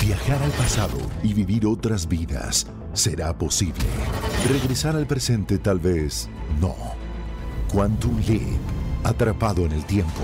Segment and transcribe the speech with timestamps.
[0.00, 3.84] Viajar al pasado y vivir otras vidas será posible.
[4.48, 6.74] Regresar al presente tal vez no.
[7.70, 8.58] Quantum Leap,
[9.04, 10.22] atrapado en el tiempo.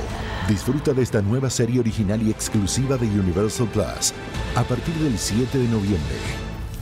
[0.49, 4.15] Disfruta de esta nueva serie original y exclusiva de Universal Plus
[4.55, 6.17] a partir del 7 de noviembre.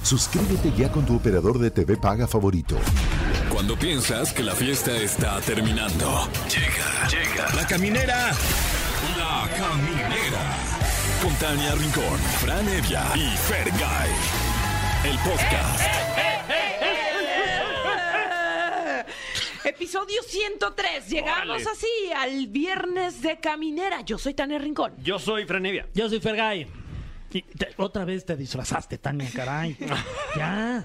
[0.05, 2.77] Suscríbete ya con tu operador de TV paga favorito.
[3.51, 6.29] Cuando piensas que la fiesta está terminando.
[6.49, 7.55] Llega, llega.
[7.57, 8.31] La caminera.
[9.19, 10.84] La caminera.
[11.25, 14.11] Con Tania Rincón, Fran Evia y Fergay.
[15.05, 15.81] El podcast.
[19.65, 21.09] Episodio 103.
[21.09, 21.65] Llegamos Órale.
[21.73, 24.03] así al viernes de caminera.
[24.03, 24.93] Yo soy Tania Rincón.
[25.03, 25.89] Yo soy Franevia.
[25.95, 26.67] Yo soy Fergay.
[27.33, 29.79] Y te- otra vez te disfrazaste, Tania, caray.
[30.37, 30.85] ya.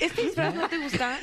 [0.00, 1.20] ¿Este disfraz no te gusta?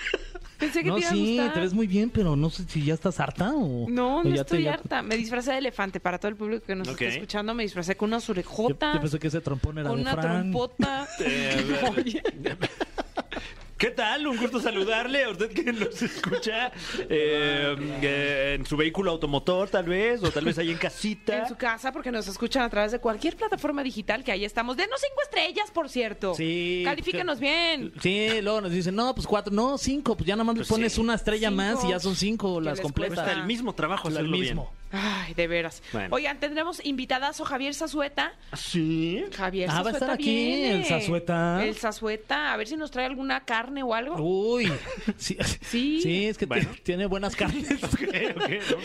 [0.59, 1.53] Pensé que No, te iba a sí, gustar.
[1.53, 3.89] te ves muy bien, pero no sé si ya estás harta o.
[3.89, 5.01] No, o no ya te- estoy ya- harta.
[5.01, 7.53] Me disfracé de elefante para todo el público que nos está escuchando.
[7.53, 10.11] Me disfracé con unas Yo, orejotas, yo pensé que ese trompón era con de una
[10.13, 10.51] Fran.
[10.51, 11.07] trompota.
[13.83, 14.25] ¿Qué tal?
[14.27, 16.71] Un gusto saludarle a usted que nos escucha
[17.09, 21.39] eh, eh, en su vehículo automotor, tal vez, o tal vez ahí en casita.
[21.39, 24.77] en su casa, porque nos escuchan a través de cualquier plataforma digital que ahí estamos.
[24.77, 26.33] Denos cinco estrellas, por cierto.
[26.33, 26.83] Sí.
[26.85, 27.91] Califíquenos bien.
[28.01, 30.73] Sí, luego nos dicen, no, pues cuatro, no, cinco, pues ya nada más Pues le
[30.73, 31.01] pones sí.
[31.01, 31.61] una estrella Cinco.
[31.61, 33.15] más y ya son cinco ¿Qué las les completas.
[33.15, 33.23] cuesta?
[33.25, 34.71] Cuesta el mismo trabajo El hacerlo mismo.
[34.95, 35.81] Ay, de veras.
[35.91, 36.09] Bueno.
[36.15, 38.33] Oigan, tendremos invitadazo Javier Zazueta.
[38.53, 39.23] ¿Sí?
[39.35, 40.71] Javier Ah, va a estar aquí, viene.
[40.77, 41.65] el Zazueta.
[41.65, 42.53] El Zazueta.
[42.53, 44.15] A ver si nos trae alguna carne o algo.
[44.21, 44.71] Uy,
[45.17, 45.99] sí, Sí.
[46.01, 46.69] sí, es que Bueno.
[46.83, 47.67] tiene buenas carnes.
[47.81, 48.77] No, claro.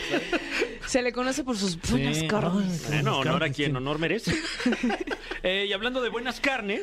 [0.87, 2.85] Se le conoce por sus buenas Sí, carnes.
[2.85, 3.77] ay, Bueno, honor a carnes, quien sí.
[3.77, 4.33] honor merece.
[5.43, 6.81] Eh, y hablando de buenas carnes,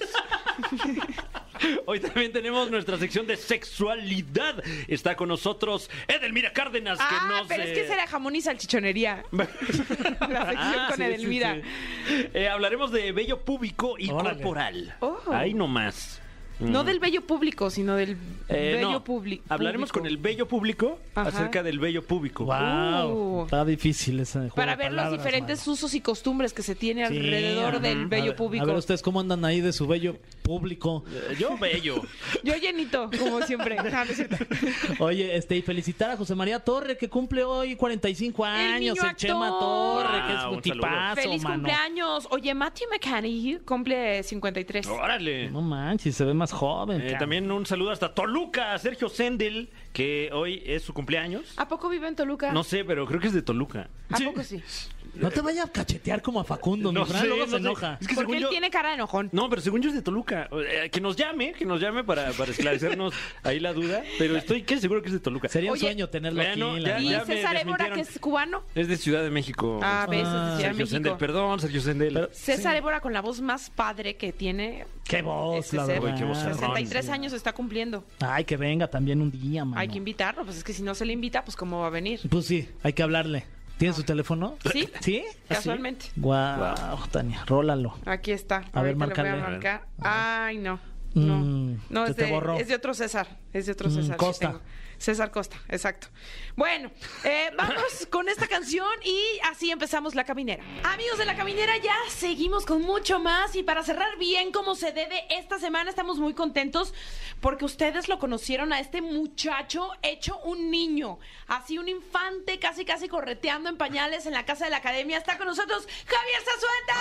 [1.87, 4.63] hoy también tenemos nuestra sección de sexualidad.
[4.89, 7.47] Está con nosotros Edelmira Cárdenas, que Ah, nos...
[7.49, 9.25] pero es que eh, será jamón y salchichonería.
[9.33, 11.55] La sección Ah, con sí, Edelmira.
[11.55, 11.63] sí,
[12.09, 12.29] sí.
[12.35, 14.37] Eh, hablaremos de vello púbico y Órale.
[14.37, 14.95] corporal.
[15.01, 15.19] Oh.
[15.33, 16.21] Ahí nomás.
[16.59, 16.87] No Mm.
[16.87, 18.17] del bello público, sino del
[18.49, 19.05] Eh, bello no.
[19.05, 20.01] publi- Hablaremos público.
[20.01, 21.29] con el vello público Ajá.
[21.29, 22.45] acerca del vello público.
[22.47, 23.45] Wow, Uh.
[23.45, 27.07] está difícil ese juego Para de ver los diferentes usos y costumbres que se tiene
[27.09, 27.79] Sí, alrededor ajá.
[27.81, 28.65] del A bello ver- público.
[28.65, 31.05] A ver ustedes cómo andan ahí de su bello público.
[31.11, 32.01] Eh, Yo bello.
[32.45, 33.77] Yo llenito, como siempre.
[34.99, 39.17] Oye, este, y felicitar a José María Torre, que cumple hoy 45 años, niño el,
[39.17, 39.49] Chema.
[39.59, 40.87] Torre, que es un un saludo.
[40.87, 41.55] tipazo, Feliz mano.
[41.57, 42.29] cumpleaños.
[42.31, 44.87] Oye, Matthew McConaughey cumple 53.
[44.87, 45.51] Órale.
[45.51, 47.01] No manches, se ve más joven.
[47.01, 51.55] Eh, también un saludo hasta Toluca, a Sergio Sendel, que hoy es su cumpleaños.
[51.57, 52.53] ¿A poco vive en Toluca?
[52.53, 53.89] No sé, pero creo que es de Toluca.
[54.11, 54.63] ¿A poco sí?
[55.21, 57.57] No te vayas a cachetear como a Facundo, No mi Fran, sé, luego no se
[57.57, 57.57] sé.
[57.59, 57.99] enoja.
[58.01, 58.49] Es que Porque según él yo...
[58.51, 59.29] tiene cara de enojón.
[59.33, 60.49] No, pero según yo es de Toluca.
[60.53, 64.03] Eh, que nos llame, que nos llame para, para esclarecernos ahí la duda.
[64.19, 65.49] Pero estoy que seguro que es de Toluca.
[65.49, 66.61] Sería un Oye, sueño tenerlo aquí.
[66.61, 68.63] ya- la ¿Y me César Évora, que es cubano?
[68.75, 69.81] Es de Ciudad de México.
[69.83, 70.91] Ah, ves, es de Ah, Ciudad de Sergio México.
[70.91, 72.15] Sendel, perdón, Sergio Sendel.
[72.15, 74.87] Pero- César Évora con la voz más padre que tiene.
[75.09, 76.01] Qué voz, Este la ser.
[76.01, 76.15] verdad.
[76.15, 76.55] Uy, qué vozarrón.
[76.59, 78.05] 63 años está cumpliendo.
[78.21, 79.81] Ay, que venga también un día, mano.
[79.81, 81.91] Hay que invitarlo, pues es que si no se le invita, pues cómo va a
[81.91, 82.21] venir.
[82.29, 83.45] Pues sí, hay que hablarle.
[83.79, 84.57] ¿Tiene su teléfono?
[84.73, 85.25] Sí, ¿Sí?
[85.49, 86.07] casualmente.
[86.17, 87.95] Guau, Tania, rólalo.
[88.07, 88.65] Aquí está.
[88.73, 89.87] A ver, Ahorita le voy a marcar.
[90.01, 90.81] Ay, no.
[91.15, 93.27] No, Mm, no se es, de, es de otro César.
[93.53, 94.17] Es de otro Mm, César.
[94.17, 94.61] Costa.
[94.99, 96.09] César Costa, exacto.
[96.57, 96.91] Bueno,
[97.25, 100.65] eh, vamos con esta canción y así empezamos la caminera.
[100.85, 104.93] Amigos de la caminera, ya seguimos con mucho más y para cerrar bien como se
[104.93, 106.95] debe, esta semana estamos muy contentos
[107.41, 113.07] porque ustedes lo conocieron a este muchacho hecho un niño, así un infante casi casi
[113.07, 115.19] correteando en pañales en la casa de la academia.
[115.19, 116.95] Está con nosotros Javier Zazueta.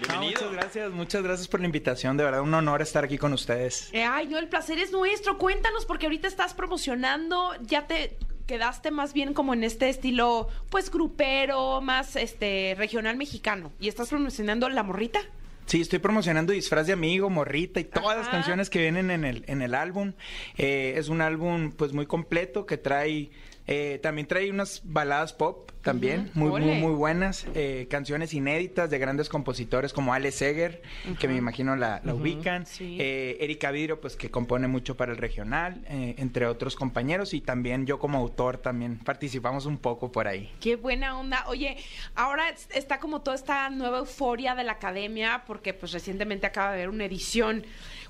[0.00, 0.40] No, Bienvenido.
[0.40, 2.16] muchas gracias, muchas gracias por la invitación.
[2.16, 3.90] De verdad, un honor estar aquí con ustedes.
[3.92, 5.38] Eh, Ay, no, el placer es nuestro.
[5.38, 7.13] Cuéntanos, porque ahorita estás promocionando,
[7.62, 8.16] ya te
[8.46, 13.72] quedaste más bien como en este estilo, pues grupero, más este regional mexicano.
[13.80, 15.20] Y estás promocionando La Morrita.
[15.66, 19.44] Sí, estoy promocionando Disfraz de Amigo, Morrita y todas las canciones que vienen en el,
[19.46, 20.12] en el álbum.
[20.58, 23.30] Eh, es un álbum pues muy completo que trae...
[23.66, 27.46] eh, también trae unas baladas pop también, muy, muy, muy buenas.
[27.54, 30.80] eh, canciones inéditas de grandes compositores como Ale Seger,
[31.18, 32.64] que me imagino la, la ubican.
[32.66, 32.96] Sí.
[32.98, 37.34] Eh, Erika Vidrio, pues que compone mucho para el regional, eh, entre otros compañeros.
[37.34, 40.50] Y también yo como autor también participamos un poco por ahí.
[40.60, 41.44] Qué buena onda.
[41.48, 41.76] Oye,
[42.14, 46.68] ahora es- está como toda esta nueva euforia de la academia, porque pues recientemente acaba
[46.72, 47.64] de haber una edición.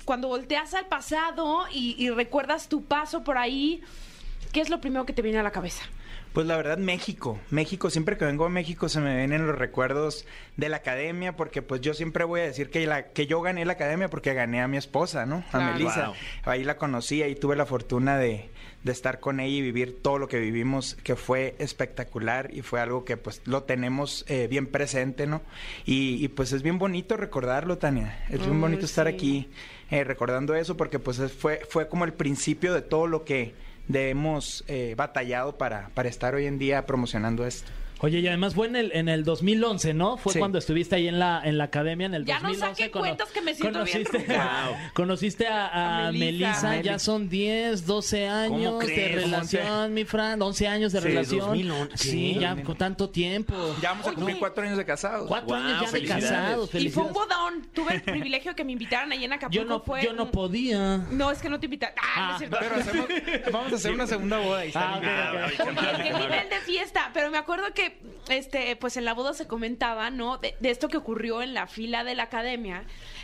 [0.05, 3.81] Cuando volteas al pasado y, y recuerdas tu paso por ahí,
[4.55, 5.83] ¿qué es lo primero que te viene a la cabeza?
[6.31, 7.37] Pues la verdad, México.
[7.49, 10.25] México, siempre que vengo a México se me vienen los recuerdos
[10.55, 13.65] de la academia, porque pues yo siempre voy a decir que, la, que yo gané
[13.65, 15.43] la academia porque gané a mi esposa, ¿no?
[15.49, 15.73] A Claro.
[15.73, 16.07] Melissa.
[16.07, 16.15] Wow.
[16.45, 18.49] Ahí la conocí, ahí tuve la fortuna de,
[18.83, 22.79] de estar con ella y vivir todo lo que vivimos, que fue espectacular y fue
[22.81, 25.41] algo que pues lo tenemos eh, bien presente, ¿no?
[25.85, 28.23] Y, y, pues es bien bonito recordarlo, Tania.
[28.29, 29.49] Es bien bonito estar aquí
[29.91, 33.53] eh, recordando eso porque pues es- fue, fue como el principio de todo lo que
[33.87, 37.71] de hemos eh, batallado para, para estar hoy en día promocionando esto.
[37.99, 40.17] Oye, y además fue en el, en el 2011, ¿no?
[40.17, 40.39] Fue Sí.
[40.39, 42.75] cuando estuviste ahí en la, en la academia en el Ya no 2011.
[42.83, 44.69] saquen cuentas que me siento bien conociste, ruca.
[44.93, 46.81] conociste a, a A Melissa, Melissa.
[46.81, 49.15] ya son 10, 12 años de crees?
[49.23, 51.39] relación, mi Fran, 11 años de Sí, relación.
[51.39, 51.97] 2011.
[51.97, 53.53] Sí, ya con tanto tiempo.
[53.81, 54.15] Ya vamos a Oye.
[54.17, 55.27] cumplir cuatro años de casados.
[55.27, 56.75] Cuatro Wow, años ya de casados.
[56.75, 57.65] Y fue un bodón.
[57.73, 59.63] Tuve el privilegio de que me invitaran ahí en Acapulco.
[59.63, 60.97] Yo no, fue yo no podía.
[61.11, 61.95] No, es que no te invitaron.
[62.01, 62.57] Ah, no es cierto.
[62.59, 63.07] Pero hacemos-
[63.51, 65.67] vamos a hacer una segunda boda y Ah, bien.
[65.69, 67.09] Oye, qué nivel de fiesta.
[67.13, 67.84] Pero me acuerdo que,
[68.29, 70.37] este, pues en la boda se comentaba, ¿no?
[70.37, 72.83] De, esto que ocurrió en la fila de la academia,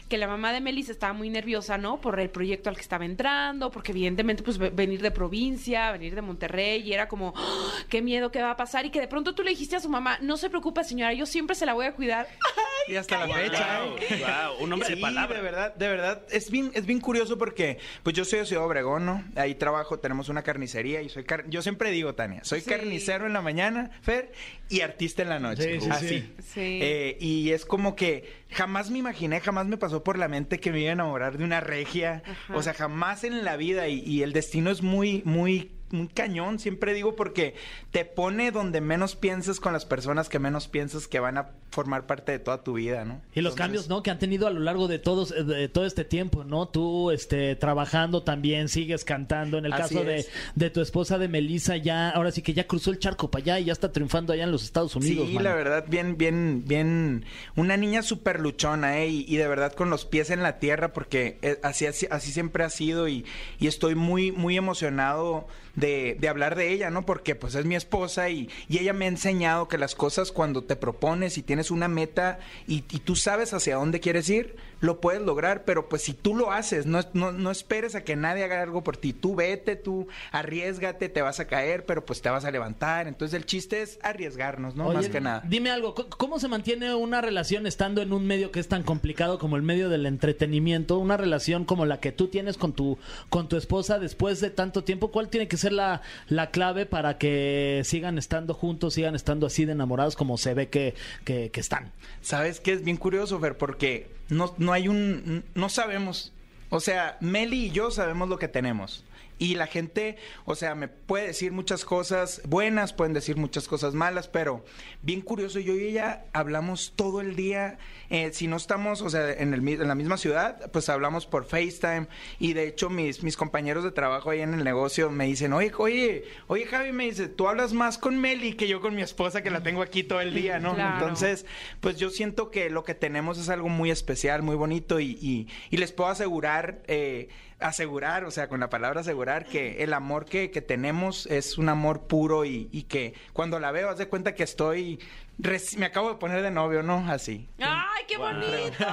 [0.10, 2.02] que la mamá de Melissa estaba muy nerviosa, ¿no?
[2.02, 6.16] Por el proyecto al que estaba entrando, porque evidentemente, pues ve- venir de provincia, venir
[6.16, 7.70] de Monterrey, y era como, ¡ah!
[7.90, 8.86] qué miedo, qué va a pasar.
[8.86, 11.26] Y que de pronto tú le dijiste a su mamá, no se preocupe, señora, yo
[11.26, 12.28] siempre se la voy a cuidar.
[12.88, 13.84] Y hasta la fecha.
[13.84, 14.20] Wow, ¿eh?
[14.20, 15.38] wow, un hombre de palabra.
[15.38, 16.22] de verdad, de verdad.
[16.32, 19.24] Es bien, es bien curioso porque, pues yo soy de Ciudad Obregón, ¿no?
[19.36, 22.70] Ahí trabajo, tenemos una carnicería y soy car- yo siempre digo, Tania, soy Sí.
[22.70, 24.32] carnicero en la mañana, Fer,
[24.70, 25.80] y artista en la noche.
[25.80, 26.08] Sí, sí, Así.
[26.08, 26.34] sí.
[26.54, 26.80] Sí.
[26.82, 30.72] Eh, y es como que jamás me imaginé, jamás me pasó por la mente que
[30.72, 32.24] me iba a enamorar de una regia.
[32.26, 32.56] Ajá.
[32.56, 33.88] O sea, jamás en la vida.
[33.88, 37.56] Y, y el destino es muy, muy muy cañón, siempre digo, porque
[37.92, 42.06] te pone donde menos piensas con las personas que menos piensas que van a formar
[42.06, 43.22] parte de toda tu vida, ¿no?
[43.34, 44.04] Y los Entonces, cambios, ¿no?
[44.04, 46.68] Que han tenido a lo largo de todos de todo este tiempo, ¿no?
[46.68, 49.58] Tú, este, trabajando también, sigues cantando.
[49.58, 52.92] En el caso de, de tu esposa de Melissa, ya, ahora sí que ya cruzó
[52.92, 55.28] el charco para allá y ya está triunfando allá en los Estados Unidos.
[55.28, 55.50] Sí, mano.
[55.50, 59.08] la verdad, bien, bien, bien, una niña súper luchona, ¿eh?
[59.08, 62.32] Y, y de verdad con los pies en la tierra, porque eh, así, así, así
[62.32, 63.26] siempre ha sido y,
[63.60, 67.06] y estoy muy, muy emocionado de, de hablar de ella, ¿no?
[67.06, 70.64] Porque pues es mi esposa y, y ella me ha enseñado que las cosas cuando
[70.64, 75.00] te propones y tienes una meta y, y tú sabes hacia dónde quieres ir, lo
[75.00, 78.44] puedes lograr, pero pues si tú lo haces, no, no, no esperes a que nadie
[78.44, 82.30] haga algo por ti, tú vete, tú arriesgate, te vas a caer, pero pues te
[82.30, 84.86] vas a levantar, entonces el chiste es arriesgarnos, ¿no?
[84.88, 85.44] Oye, Más que nada.
[85.48, 88.84] Dime algo, ¿c- ¿cómo se mantiene una relación estando en un medio que es tan
[88.84, 90.98] complicado como el medio del entretenimiento?
[90.98, 92.98] Una relación como la que tú tienes con tu,
[93.30, 95.12] con tu esposa después de tanto tiempo.
[95.12, 99.66] ¿Cuál tiene que ser la, la clave para que sigan estando juntos, sigan estando así
[99.66, 101.92] de enamorados como se ve que, que, que están?
[102.22, 102.74] ¿Sabes qué?
[102.74, 105.44] Es bien curioso, Fer, porque no, no hay un...
[105.54, 106.34] no sabemos.
[106.70, 109.04] O sea, Meli y yo sabemos lo que tenemos.
[109.40, 113.96] Y la gente, o sea, me puede decir muchas cosas buenas, pueden decir muchas cosas
[113.96, 114.64] malas, pero
[115.02, 117.80] bien curioso, yo y ella hablamos todo el día.
[118.12, 121.46] eh, si no estamos, o sea, en, el, en la misma ciudad, pues hablamos por
[121.46, 122.06] FaceTime.
[122.38, 125.72] Y de hecho, mis, mis compañeros de trabajo ahí en el negocio me dicen, oye,
[125.76, 129.42] oye, oye, Javi, me dice, tú hablas más con Meli que yo con mi esposa,
[129.42, 130.76] que la tengo aquí todo el día, ¿no?
[130.76, 131.00] Claro.
[131.00, 131.48] Entonces,
[131.80, 135.48] pues yo siento que lo que tenemos es algo muy especial, muy bonito y, y-
[135.72, 137.30] y les puedo asegurar, eh,
[137.62, 141.70] asegurar, o sea, con la palabra asegurar, que el amor que, que tenemos es un
[141.70, 145.00] amor puro y, y que cuando la veo, haz de cuenta que estoy,
[145.42, 147.06] reci- me acabo de poner de novio, ¿no?
[147.12, 147.50] Así.
[147.60, 148.86] ¡Ay, qué bonito!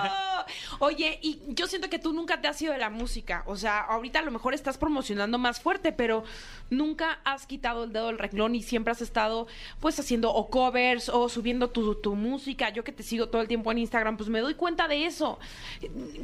[0.78, 3.42] Oye, y yo siento que tú nunca te has ido de la música.
[3.46, 6.24] O sea, ahorita a lo mejor estás promocionando más fuerte, pero
[6.70, 9.46] nunca has quitado el dedo del renglón y siempre has estado,
[9.80, 12.70] pues, haciendo o covers o subiendo tu, tu música.
[12.70, 15.38] Yo que te sigo todo el tiempo en Instagram, pues me doy cuenta de eso.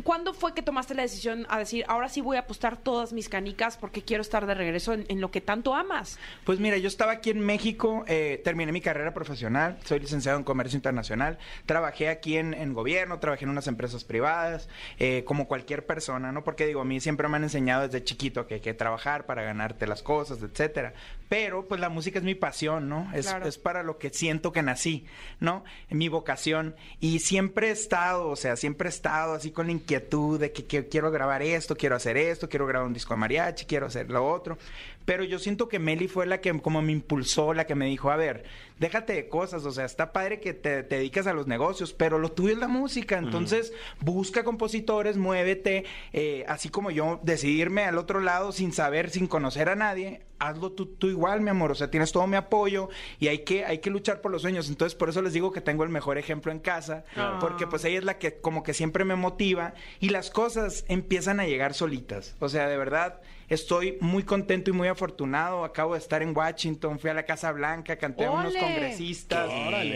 [0.04, 3.28] ¿Cuándo fue que tomaste la decisión a decir, ahora sí voy a apostar todas mis
[3.28, 6.18] canicas porque quiero estar de regreso en, en lo que tanto amas?
[6.44, 10.44] Pues mira, yo estaba aquí en México, eh, terminé mi carrera profesional, soy licenciado en
[10.44, 14.68] Comercio Internacional, trabajé aquí en, en gobierno, trabajé en unas empresas privadas,
[14.98, 16.44] eh, como cualquier persona, ¿no?
[16.44, 19.42] Porque digo, a mí siempre me han enseñado desde chiquito que hay que trabajar para
[19.42, 20.94] ganarte las cosas, etcétera.
[21.34, 23.10] Pero pues la música es mi pasión, ¿no?
[23.12, 23.48] Es, Claro.
[23.48, 25.04] es para lo que siento que nací,
[25.40, 25.64] ¿no?
[25.90, 26.76] Mi vocación.
[27.00, 30.64] Y siempre he estado, o sea, siempre he estado así con la inquietud de que,
[30.64, 34.12] que quiero grabar esto, quiero hacer esto, quiero grabar un disco de mariachi, quiero hacer
[34.12, 34.58] lo otro.
[35.04, 38.12] Pero yo siento que Meli fue la que como me impulsó, la que me dijo,
[38.12, 38.44] a ver,
[38.78, 42.18] déjate de cosas, o sea, está padre que te, te dedicas a los negocios, pero
[42.18, 47.98] lo tuyo es la música, entonces busca compositores, muévete, eh, así como yo decidirme al
[47.98, 51.70] otro lado sin saber, sin conocer a nadie, hazlo tú, tú igual, mi amor.
[51.70, 52.88] O sea, tienes todo mi apoyo
[53.18, 54.68] y hay que, hay que luchar por los sueños.
[54.68, 57.04] Entonces, por eso les digo que tengo el mejor ejemplo en casa,
[57.40, 61.40] porque pues ella es la que como que siempre me motiva y las cosas empiezan
[61.40, 62.36] a llegar solitas.
[62.40, 65.64] O sea, de verdad, estoy muy contento y muy afortunado.
[65.64, 69.48] Acabo de estar en Washington, fui a la Casa Blanca, canté a unos congresistas.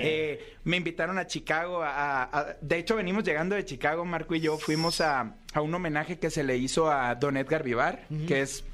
[0.02, 1.82] Eh, me invitaron a Chicago.
[1.82, 4.58] a- a- de hecho, venimos llegando de Chicago, Marco y yo.
[4.58, 8.64] Fuimos a, a un homenaje que se le hizo a Don Edgar Vivar, que es,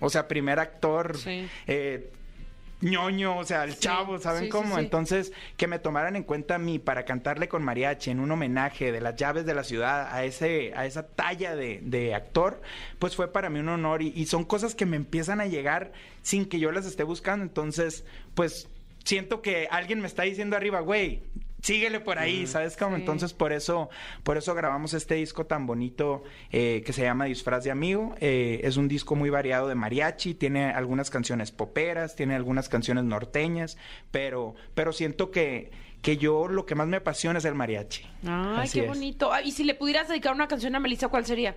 [0.00, 1.16] o sea, primer actor.
[1.16, 1.48] Sí.
[1.66, 2.10] eh,
[2.80, 4.74] ñoño, o sea, el Sí, chavo, ¿saben sí, cómo?
[4.74, 4.80] sí.
[4.82, 8.92] Entonces, que me tomaran en cuenta a mí para cantarle con mariachi en un homenaje
[8.92, 12.60] de las llaves de la ciudad a ese a esa talla de, de actor,
[12.98, 15.92] pues fue para mí un honor y, y son cosas que me empiezan a llegar
[16.20, 17.42] sin que yo las esté buscando.
[17.44, 18.68] Entonces, pues
[19.02, 21.22] siento que alguien me está diciendo arriba, güey,
[21.64, 22.94] síguele por ahí, ¿sabes cómo?
[22.96, 23.00] Sí.
[23.00, 23.88] Entonces, por eso,
[24.22, 28.14] por eso grabamos este disco tan bonito eh, que se llama Disfraz de Amigo.
[28.20, 33.04] Eh, es un disco muy variado de mariachi, tiene algunas canciones poperas, tiene algunas canciones
[33.04, 33.78] norteñas,
[34.10, 35.70] pero, pero siento que,
[36.02, 38.04] que yo lo que más me apasiona es el mariachi.
[38.26, 38.88] Ay, Así qué es.
[38.88, 39.32] bonito.
[39.32, 41.56] Ay, y si le pudieras dedicar una canción a Melissa, ¿cuál sería?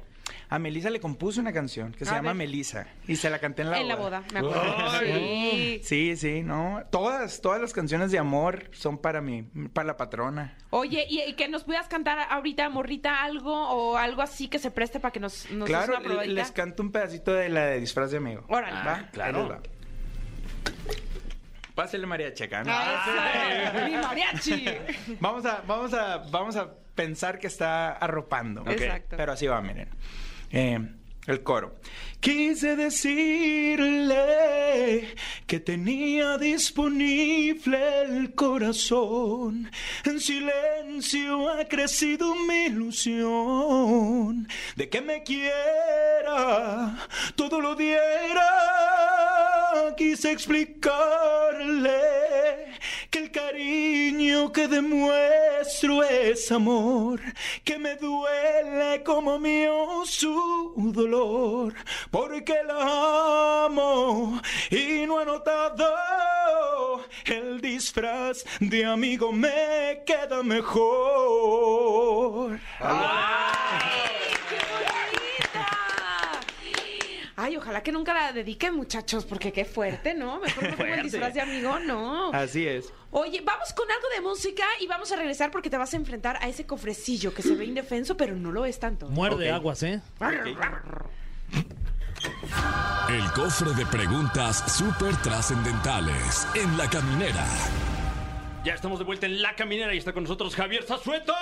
[0.50, 2.38] A Melissa le compuse una canción que se A llama ver.
[2.38, 3.96] Melissa y se la canté en la en boda.
[3.96, 5.00] la boda, me acuerdo.
[5.00, 5.81] Sí.
[5.84, 6.84] Sí, sí, no.
[6.91, 9.43] Todas, todas las canciones de amor son para mí,
[9.74, 10.57] para la patrona.
[10.69, 14.72] Oye, y, y que nos pudieras cantar ahorita, morrita, algo o algo así que se
[14.72, 16.34] preste para que nos, nos des claro, una probadita?
[16.34, 18.43] les canto un pedacito de la de disfraz de amigo.
[18.48, 18.77] Órale.
[18.88, 19.10] ¿Va?
[19.12, 19.50] claro.
[19.50, 19.60] Va.
[21.75, 22.72] Pásele Mariachi acá, ¿no?
[22.74, 23.84] Ah.
[23.86, 24.65] Mi mariachi.
[25.19, 28.65] Vamos a, vamos a, vamos a pensar que está arropando.
[28.67, 29.15] Exacto.
[29.15, 29.87] Pero así va, miren.
[30.51, 30.79] Eh,
[31.27, 31.75] el coro.
[32.19, 34.17] Quise decirle
[35.45, 39.71] que tenía disponible el corazón.
[40.03, 46.97] En silencio ha crecido mi ilusión de que me quiera,
[47.35, 48.49] todo lo diera.
[49.95, 51.91] Quise explicarle
[53.09, 54.67] que el cariño que
[55.67, 57.19] demuestro es amor,
[57.65, 61.74] que me duele como mío su dolor,
[62.09, 70.88] porque la amo y no ha notado el disfraz de amigo me queda mejor.
[72.79, 75.67] ¡Ay, qué bonita!
[77.47, 80.37] Ay, ojalá que nunca la dediquen, muchachos, porque qué fuerte, ¿no?
[80.41, 82.33] Mejor no pongo el disfraz de amigo, no.
[82.33, 82.91] Así es.
[83.11, 86.37] Oye, vamos con algo de música y vamos a regresar porque te vas a enfrentar
[86.41, 89.07] a ese cofrecillo que se ve indefenso, pero no lo es tanto.
[89.07, 89.55] Muerde Ok.
[89.55, 90.01] aguas, ¿eh?
[93.07, 97.45] El cofre de preguntas súper trascendentales en la caminera.
[98.65, 101.33] Ya estamos de vuelta en La Caminera y está con nosotros Javier Zazueta.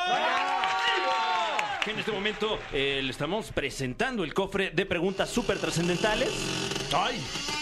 [1.85, 6.29] Que en este momento eh, le estamos presentando el cofre de preguntas súper trascendentales.
[6.95, 7.21] ¡Ay!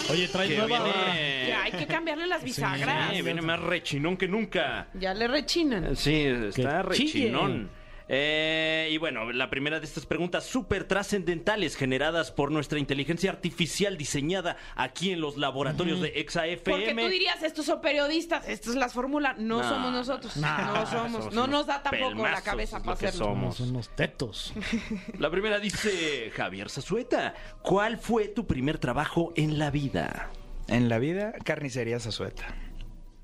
[0.10, 0.82] Oye, trae Que nueva.
[0.84, 3.14] viene, Ya, hay que cambiarle las bisagras.
[3.14, 4.88] Sí, viene más rechinón que nunca.
[4.94, 5.96] Ya le rechinan.
[5.98, 7.26] Sí, está Que chille.
[7.26, 7.70] rechinón.
[8.10, 13.98] Eh, y bueno, la primera de estas preguntas súper trascendentales generadas por nuestra inteligencia artificial
[13.98, 16.78] diseñada aquí en los laboratorios de EXA-FM.
[16.78, 19.36] Porque tú dirías, estos son periodistas, esta es la fórmula.
[19.38, 20.38] No, No, somos nosotros.
[20.38, 21.34] No, somos.
[21.34, 23.26] No nos da tampoco la cabeza para que hacerlo.
[23.28, 23.58] somos.
[23.58, 24.54] Son unos tetos.
[25.20, 27.34] La primera dice Javier Zazueta.
[27.62, 30.30] ¿Cuál fue tu primer trabajo en la vida?
[30.68, 32.46] En la vida, carnicería Zazueta.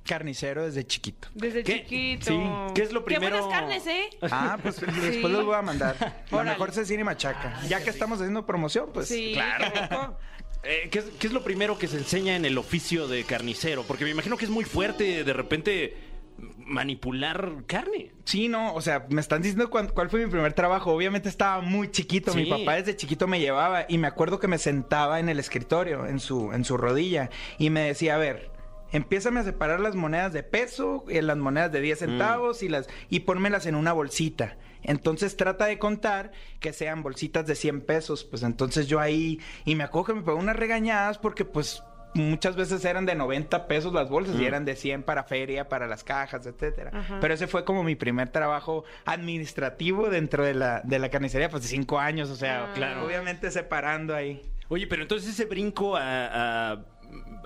[0.06, 1.28] Carnicero desde chiquito.
[1.36, 1.82] Desde ¿Qué?
[1.84, 2.26] chiquito.
[2.26, 2.74] Sí.
[2.74, 3.36] ¿Qué es lo primero?
[3.36, 4.10] Qué buenas carnes, ¿eh?
[4.32, 5.96] Ah, pues después los voy a mandar.
[6.32, 6.50] La Órale.
[6.52, 7.62] mejor cecina y machaca.
[7.68, 9.08] Ya que estamos haciendo promoción, pues.
[9.08, 9.66] Sí, claro.
[9.74, 10.18] qué rico.
[10.62, 13.84] Eh, ¿qué, es, qué es lo primero que se enseña en el oficio de carnicero?
[13.84, 15.96] Porque me imagino que es muy fuerte de repente
[16.58, 18.12] manipular carne.
[18.26, 20.92] Sí, no, o sea, me están diciendo cuán- cuál, fue mi primer trabajo.
[20.94, 22.34] Obviamente estaba muy chiquito.
[22.34, 26.06] Mi papá desde chiquito me llevaba y me acuerdo que me sentaba en el escritorio,
[26.06, 28.52] en su, en su rodilla, y me decía, a ver,
[28.92, 32.88] empiézame a separar las monedas de peso, eh, las monedas de 10 centavos y las
[33.10, 34.58] y pónmelas en una bolsita.
[34.84, 38.24] Entonces trata de contar que sean bolsitas de 100 pesos.
[38.24, 41.84] Pues entonces yo ahí, y me acuerdo que me pegó unas regañadas porque pues
[42.16, 45.86] muchas veces eran de 90 pesos las bolsas y eran de 100 para feria, para
[45.86, 46.90] las cajas, etcétera.
[46.94, 47.20] Ajá.
[47.22, 51.64] Pero ese fue como mi primer trabajo administrativo dentro de la, de la carnicería, pues
[51.64, 52.74] de cinco años, o sea, Ah.
[52.74, 53.06] Claro.
[53.06, 54.42] obviamente separando ahí.
[54.70, 56.86] Oye, pero entonces ese brinco a, a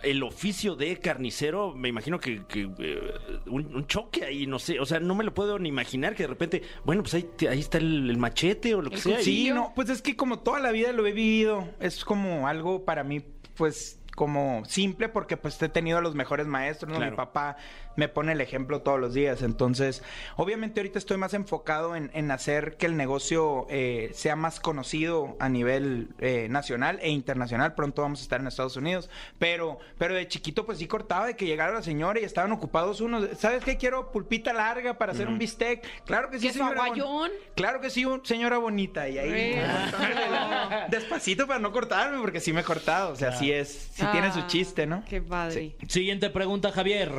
[0.04, 3.14] el oficio de carnicero, me imagino que, que, eh,
[3.48, 6.24] un, un choque ahí, no sé, o sea, no me lo puedo ni imaginar que
[6.24, 9.20] de repente, bueno, pues ahí, ahí está el, el machete o lo que sea.
[9.22, 12.86] Sí, no, pues es que como toda la vida lo he vivido, es como algo
[12.86, 13.22] para mí,
[13.56, 16.98] pues como simple porque pues he tenido a los mejores maestros, ¿no?
[16.98, 17.12] Claro.
[17.12, 17.58] Mi papá
[17.96, 19.42] me pone el ejemplo todos los días.
[19.42, 20.04] Entonces,
[20.36, 25.36] obviamente ahorita estoy más enfocado en, en hacer que el negocio eh, sea más conocido
[25.40, 27.74] a nivel eh, nacional e internacional.
[27.76, 29.10] Pronto vamos a estar en Estados Unidos.
[29.40, 33.02] Pero, pero de chiquito pues sí cortaba de que llegara la señora y estaban ocupados
[33.02, 33.28] unos.
[33.38, 33.78] ¿Sabes qué?
[33.78, 35.86] Quiero pulpita larga para hacer un bistec.
[36.06, 36.76] Claro que sí, ¿Queso señora.
[36.76, 37.32] bon- aguayón?
[37.56, 39.08] Claro que sí, señora bonita.
[39.10, 39.32] Y ahí...
[39.34, 39.64] Eh.
[40.90, 43.12] Despacito para no cortarme, porque sí me he cortado.
[43.12, 45.04] O sea, sí es, sí tiene su Ah, chiste, ¿no?
[45.08, 45.76] Qué padre.
[45.88, 47.12] Siguiente pregunta, Javier.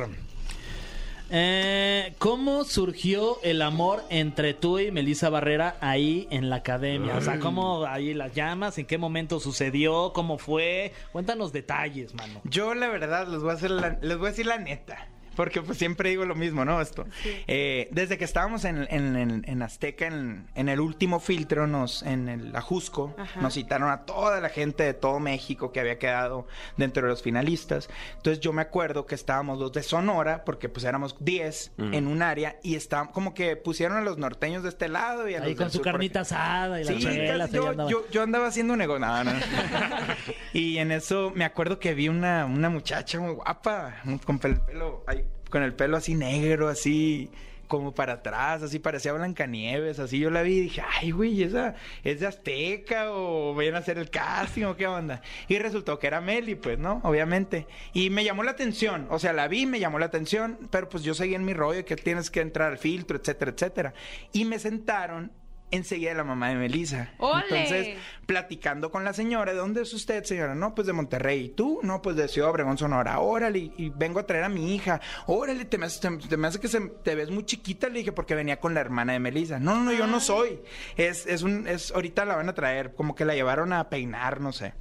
[1.31, 7.15] Eh, ¿Cómo surgió el amor entre tú y Melissa Barrera ahí en la academia?
[7.17, 8.77] O sea, ¿cómo ahí las llamas?
[8.77, 10.13] ¿En qué momento sucedió?
[10.13, 10.93] ¿Cómo fue?
[11.11, 12.41] Cuéntanos detalles, mano.
[12.43, 15.07] Yo, la verdad, les voy a, hacer la- les voy a decir la neta.
[15.35, 16.81] Porque pues siempre digo lo mismo, ¿no?
[16.81, 17.05] Esto.
[17.47, 22.03] Eh, desde que estábamos en, en- en- en Azteca, en, en el último filtro, nos,
[22.03, 23.41] en el Ajusco, Ajá.
[23.41, 27.21] nos citaron a toda la gente de todo México que había quedado dentro de los
[27.21, 27.89] finalistas.
[28.17, 32.21] Entonces yo me acuerdo que estábamos los de Sonora, porque pues éramos 10 en un
[32.21, 35.49] área, y estábamos como que pusieron a los norteños de este lado y a Ahí
[35.51, 38.73] los con su sur carnita asada y las Sí, ahí yo, yo, yo andaba haciendo
[38.73, 39.05] un negocio.
[39.05, 39.31] No, no.
[40.53, 45.03] y en eso me acuerdo que vi una, una muchacha muy guapa, con el pelo,
[45.07, 45.24] ay,
[45.55, 47.29] con el pelo así negro, así
[47.69, 51.75] como para atrás, así parecía Blancanieves, así yo la vi y dije, ay, güey, esa
[52.03, 55.21] es de Azteca o vayan a hacer el casting o qué onda.
[55.47, 56.99] Y resultó que era Meli, pues, ¿no?
[57.05, 57.67] Obviamente.
[57.93, 61.05] Y me llamó la atención, o sea, la vi, me llamó la atención, pero pues
[61.05, 63.93] yo seguí en mi rollo que tienes que entrar al filtro, etcétera, etcétera.
[64.33, 65.31] Y me sentaron
[65.75, 67.11] enseguida la mamá de Melissa.
[67.19, 67.43] ¡Ole!
[67.49, 70.55] Entonces, platicando con la señora, ¿de dónde es usted, señora?
[70.55, 71.45] No, pues de Monterrey.
[71.45, 71.79] ¿Y tú?
[71.83, 73.19] No, pues de Ciudad Obregón, Sonora.
[73.19, 75.01] Órale, y, y vengo a traer a mi hija.
[75.27, 77.87] Órale, te me hace, te, te me hace que se- te ves muy chiquita.
[77.89, 79.59] Le dije, porque venía con la hermana de Melissa.
[79.59, 80.59] No, no, no, yo no soy.
[80.97, 84.41] Es, es un, es, ahorita la van a traer, como que la llevaron a peinar,
[84.41, 84.73] no sé.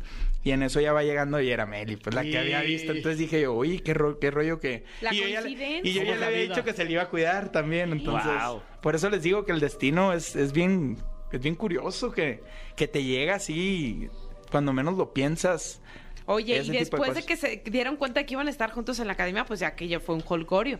[0.44, 2.92] Y en eso ya va llegando y era Meli, pues la que había visto.
[2.92, 4.84] Entonces dije yo, uy, qué, ro- qué rollo que...
[5.00, 5.90] La y yo ya le- coincidencia.
[5.90, 6.54] y yo ya ¿Cómo le había vida?
[6.54, 7.92] dicho que se le iba a cuidar también.
[7.92, 8.62] Entonces, Wow.
[8.82, 10.98] por eso les digo que el destino es, es bien
[11.32, 12.42] es bien curioso que,
[12.76, 14.08] que te llega así
[14.52, 15.80] cuando menos lo piensas.
[16.26, 17.24] Oye, y de después de, cosas.
[17.24, 19.88] que se dieron cuenta que iban a estar juntos en la academia, pues ya que
[19.88, 20.78] ya fue un holgorio.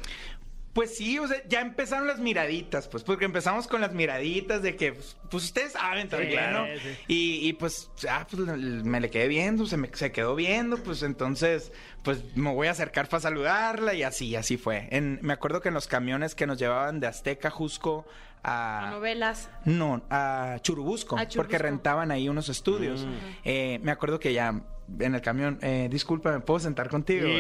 [0.75, 4.75] Pues sí, o sea, ya empezaron las miraditas, pues, porque empezamos con las miraditas de
[4.75, 6.75] que, pues, pues, ustedes saben también, claro, ¿no?
[6.81, 6.97] sí.
[7.07, 11.05] Y, y, pues, ah, pues me le quedé viendo, se me se quedó viendo, pues
[11.05, 11.71] entonces,
[12.03, 14.89] pues me voy a acercar para saludarla y así, así fue.
[14.91, 18.05] En, me acuerdo que en los camiones que nos llevaban de Azteca, Jusco,
[18.43, 18.91] A a...
[18.91, 19.49] novelas.
[19.65, 21.37] No, a Churubusco, A Churubusco.
[21.37, 23.07] porque rentaban ahí unos estudios.
[23.45, 24.61] Eh, me acuerdo que ya
[25.01, 27.27] en el camión, eh, disculpa, ¿me puedo sentar contigo?
[27.27, 27.33] Y,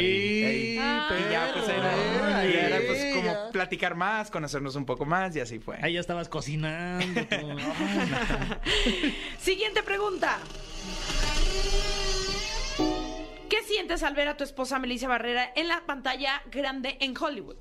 [0.74, 1.08] y- Ah.
[1.18, 3.14] y ya, pues era, ay, y era, pues ya.
[3.14, 5.76] como platicar más, conocernos un poco más y así fue.
[5.82, 7.04] Ahí ya estabas cocinando.
[9.38, 10.38] Siguiente pregunta.
[13.48, 17.56] ¿Qué sientes al ver a tu esposa Melissa Barrera en la pantalla grande en Hollywood?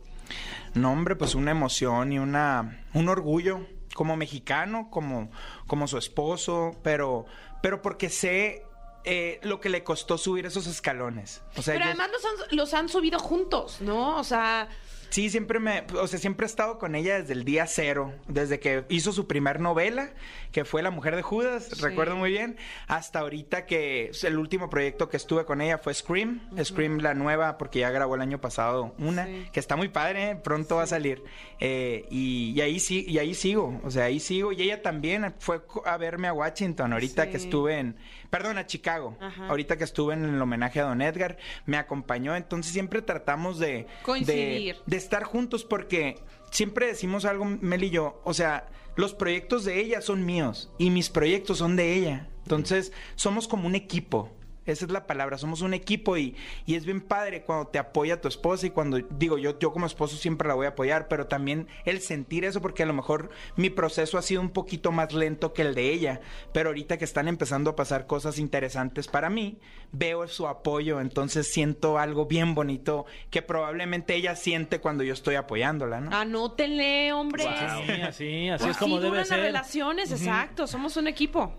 [0.73, 5.29] No, hombre, pues una emoción y una un orgullo como mexicano, como,
[5.67, 7.25] como su esposo, pero,
[7.61, 8.63] pero porque sé
[9.05, 11.41] eh, lo que le costó subir esos escalones.
[11.57, 14.17] O sea, Pero además los han, los han subido juntos, ¿no?
[14.17, 14.69] O sea,
[15.09, 18.59] Sí, siempre me, o sea, siempre he estado con ella desde el día cero, desde
[18.59, 20.11] que hizo su primer novela,
[20.51, 21.81] que fue La Mujer de Judas, Sí.
[21.83, 26.41] recuerdo muy bien, hasta ahorita que el último proyecto que estuve con ella fue Scream,
[26.63, 29.45] Scream la nueva, porque ya grabó el año pasado una, Sí.
[29.53, 30.35] que está muy padre, ¿eh?
[30.35, 31.21] pronto va a salir,
[31.59, 35.35] Eh, y, y ahí sí, y ahí sigo, o sea, ahí sigo, y ella también
[35.37, 37.29] fue co- a verme a Washington, ahorita Sí.
[37.29, 37.97] que estuve en,
[38.33, 39.45] perdón, a Chicago, Ajá.
[39.47, 43.85] ahorita que estuve en el homenaje a Don Edgar, me acompañó, entonces siempre tratamos de
[44.01, 44.75] Coincidir.
[44.77, 46.17] de- de estar juntos porque
[46.49, 48.65] siempre decimos algo, Mel y yo, o sea,
[48.95, 52.27] los proyectos de ella son míos y mis proyectos son de ella.
[52.41, 54.31] Entonces, somos como un equipo.
[54.65, 58.21] Esa es la palabra, somos un equipo y, y es bien padre cuando te apoya
[58.21, 61.27] tu esposa y cuando digo yo, yo como esposo siempre la voy a apoyar, pero
[61.27, 65.13] también el sentir eso porque a lo mejor mi proceso ha sido un poquito más
[65.13, 66.21] lento que el de ella,
[66.53, 69.57] pero ahorita que están empezando a pasar cosas interesantes para mí,
[69.91, 75.35] veo su apoyo, entonces siento algo bien bonito que probablemente ella siente cuando yo estoy
[75.35, 76.15] apoyándola, ¿no?
[76.15, 77.43] anótenle, hombre.
[77.43, 79.37] Sí, así, así Así es como debe duran ser.
[79.37, 80.67] las relaciones, exacto.
[80.67, 81.53] Somos un equipo.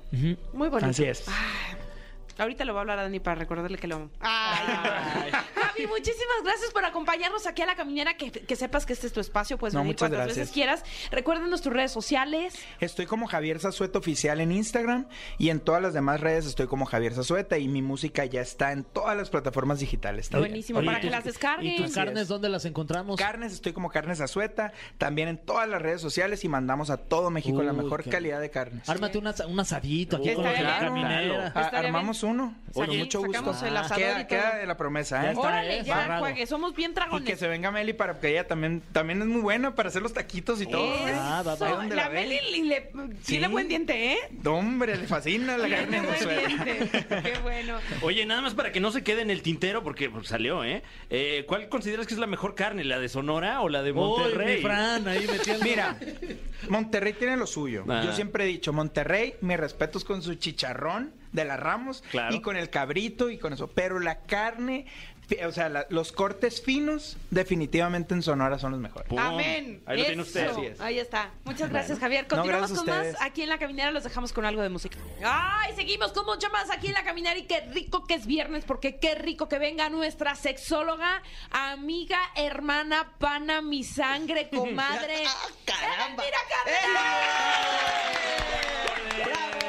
[0.53, 0.87] Muy bonito.
[0.91, 1.25] Así es.
[1.29, 1.77] Ay,
[2.39, 4.11] ahorita le voy a hablar a Dani para recordarle que lo amo.
[4.21, 4.65] Ay,
[5.25, 5.31] ay.
[5.55, 8.17] Javi, muchísimas gracias por acompañarnos aquí a la caminera.
[8.17, 10.37] Que, que sepas que este es tu espacio, pues No, venir muchas cuantas gracias.
[10.39, 10.85] veces quieras.
[11.11, 12.55] Recuérdenos tus redes sociales.
[12.81, 15.07] Estoy como Javier Zazueta Oficial en Instagram
[15.39, 18.73] y en todas las demás redes estoy como Javier Zazueta y mi música ya está
[18.73, 20.51] en todas las plataformas digitales también.
[20.53, 21.73] Buenísimo, Oye, para ¿y que las descarguen.
[21.73, 22.29] ¿Y tus carnes es.
[22.29, 23.19] dónde las encontramos?
[23.19, 27.31] Carnes, estoy como Carnes Azueta, también en todas las redes sociales y mandamos a todo
[27.31, 28.89] México la Uy, mejor qué- calidad de carnes.
[28.89, 31.47] Ármate un asa- un asadito aquí Uy, con la caminera.
[31.49, 32.55] Estaría armamos uno.
[32.73, 33.33] Con Oye, mucho gusto.
[33.35, 34.29] sacamos el asador queda, y todo.
[34.29, 35.33] queda de la promesa, Ya ¿eh?
[35.33, 35.41] está.
[35.43, 36.47] Órale, eh, ya, juegue.
[36.47, 39.75] Somos bien Y que se venga Meli para que ella también, también es muy buena
[39.77, 40.85] para hacer los taquitos y todo.
[40.85, 41.13] ¿eh?
[41.15, 41.55] Ah, va, va.
[41.55, 42.27] Eso, Ahí donde la la ve.
[42.27, 42.81] Meli le,
[43.25, 43.53] tiene Sí.
[43.53, 44.19] buen diente, ¿eh?
[44.45, 46.65] Hombre, le fascina la carne Tiene de buen Azueta.
[46.65, 47.07] diente.
[47.33, 47.79] Qué bueno.
[48.03, 50.83] Oye, nada más para que no se quede en el tintero, porque pues, salió, ¿eh?
[51.11, 52.83] Eh, ¿Cuál consideras que es la mejor carne?
[52.85, 54.57] ¿La de Sonora o la de Uy, Monterrey?
[54.57, 55.65] mi Fran, ahí metiendo.
[55.65, 55.97] Mira,
[56.69, 57.85] Monterrey tiene lo suyo.
[57.89, 58.03] Ah.
[58.05, 62.35] Yo siempre he dicho, Monterrey, mis respetos con su chicharrón de la Ramos Claro.
[62.35, 63.69] y con el cabrito y con eso.
[63.69, 64.87] Pero la carne,
[65.47, 69.09] o sea, la- los cortes finos, definitivamente en Sonora son los mejores.
[69.09, 69.19] Pum.
[69.19, 69.83] Amén.
[69.87, 70.49] Ahí lo tiene usted.
[70.49, 70.81] Así es.
[70.81, 71.31] Ahí está.
[71.45, 72.23] Muchas gracias, Javier.
[72.25, 73.91] No, Continuamos gracias a con más aquí en la caminera.
[73.91, 74.99] Los dejamos con algo de música.
[75.25, 77.37] Ay, seguimos con mucho más aquí en la caminera.
[77.39, 83.15] Y qué rico que es viernes, porque qué rico que venga nuestra sexóloga, amiga, hermana,
[83.19, 85.25] pana, mi sangre, comadre.
[85.65, 86.23] caramba.
[86.23, 86.39] ¡Elvira
[89.17, 89.64] Bravo, bravo,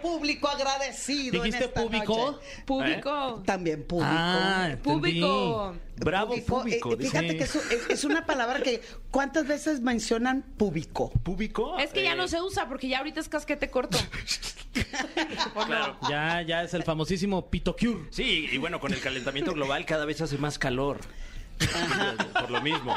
[0.00, 1.36] público agradecido.
[1.36, 2.16] en ¿Dijiste esta público?
[2.32, 2.64] noche.
[2.64, 3.42] Público.
[3.46, 4.10] También público.
[4.12, 4.82] Ah, entendí.
[4.90, 5.74] Público.
[5.96, 6.92] Bravo público.
[6.92, 11.10] Eh, eh, fíjate que es, es- es una palabra que ¿cuántas veces mencionan público?
[11.22, 11.78] ¿Público?
[11.78, 13.98] Es que ya Eh, no se usa porque ya ahorita es casquete corto.
[15.66, 15.96] Claro.
[16.08, 18.06] Ya, ya es el famosísimo Pito Cure.
[18.10, 20.98] Sí, y bueno, con el calentamiento global cada vez hace más calor.
[22.40, 22.94] Por lo mismo.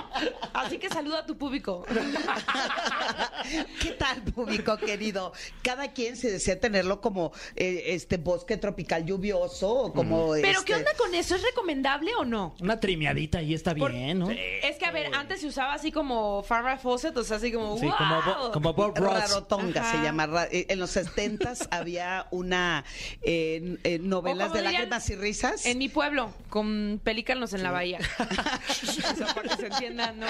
[0.53, 1.85] Así que saluda a tu público.
[3.81, 5.33] ¿Qué tal, público querido?
[5.61, 10.65] Cada quien se desea tenerlo como eh, este bosque tropical lluvioso o como Pero este-
[10.65, 11.35] ¿qué onda con eso?
[11.35, 12.55] ¿Es recomendable o no?
[12.61, 14.29] Una trimeadita ahí está Por- bien, ¿no?
[14.31, 17.77] Es que, a ver, antes se usaba así como Farrah Fawcett, o sea, así como,
[17.77, 18.51] Sí, como, Bo- ¡wow!
[18.51, 19.13] como Bob Ross.
[19.29, 19.91] Rarotonga Ajá.
[19.91, 20.29] se llama.
[20.51, 22.85] eh, En los setentas había una
[23.21, 25.65] eh, eh, novelas como de lágrimas y risas.
[25.65, 27.99] En mi pueblo, con pelícanos en la bahía.
[28.57, 30.27] o sea, para que se entiendan, ¿no?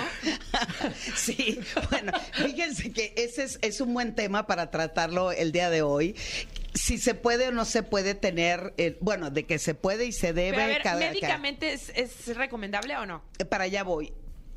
[1.16, 1.60] Sí,
[1.90, 6.16] bueno, fíjense que ese es, es un buen tema para tratarlo el día de hoy.
[6.74, 10.12] Si se puede o no se puede tener, eh, bueno, de que se puede y
[10.12, 10.52] se debe.
[10.52, 13.24] Pero a ver, cada- ¿médicamente es, es recomendable o no?
[13.38, 14.12] cada- para allá voy.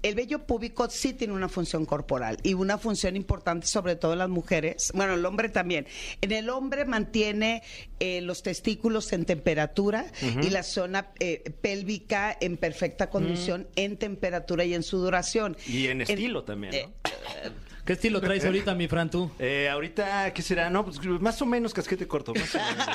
[0.07, 4.21] El vello púbico sí tiene una función corporal y una función importante sobre todo en
[4.21, 5.87] las mujeres, bueno, el hombre también.
[6.21, 7.63] En el hombre mantiene
[7.99, 10.07] eh, los testículos en temperatura
[10.43, 15.57] y la zona eh, pélvica en perfecta condición en temperatura y en sudoración.
[15.67, 16.79] Y en En- estilo también, ¿no?
[17.11, 17.51] eh,
[17.87, 19.31] ¿Qué estilo traes ahorita, mi Fran, tú?
[19.39, 20.69] Eh, ahorita, ¿qué será?
[20.71, 22.35] No, pues más o menos casquete corto.
[22.35, 22.87] Más o menos.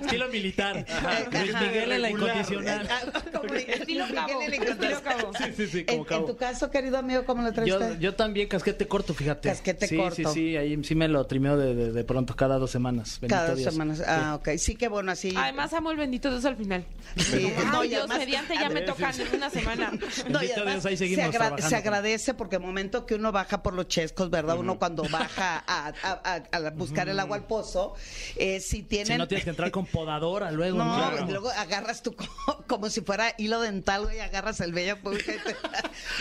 [0.00, 0.84] Estilo militar.
[1.30, 2.88] Luis Miguel en la incondicional.
[2.90, 5.30] Ah, como Estilo Miguel cabo, estilo cabo.
[5.38, 6.20] Sí, sí, sí, como En, cabo.
[6.22, 7.98] en tu caso, querido amigo, ¿cómo lo traes Yo, usted?
[8.00, 9.48] yo también casquete corto, fíjate.
[9.50, 10.14] Casquete sí, corto.
[10.16, 13.18] Sí, sí, ahí sí me lo trimeo de, de, de pronto, cada dos semanas.
[13.20, 13.72] Bendito Cada dos Dios.
[13.72, 14.02] semanas.
[14.06, 14.50] Ah, ok.
[14.56, 15.34] Sí, que bueno, así.
[15.36, 16.84] Además, amo el bendito Dios al final.
[17.16, 19.92] Sí, Ay, no, y Dios, además- mediante ya me tocan en una semana.
[20.28, 21.68] No, y además Dios, ahí se, seguimos agra- trabajando.
[21.68, 24.56] se agradece porque el momento que uno baja por los chescos, ¿verdad?
[24.58, 27.94] Uno cuando baja a, a- a- a buscar el agua al pozo,
[28.36, 29.06] eh, si tienen...
[29.08, 30.78] Si no tienes que entrar con podadora luego.
[30.78, 31.26] No, Claro.
[31.28, 32.30] y luego agarras tú como,
[32.66, 35.30] como si fuera hilo dental, güey, agarras el vello público.
[35.30, 35.56] y te-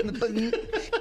[0.19, 0.32] Pues,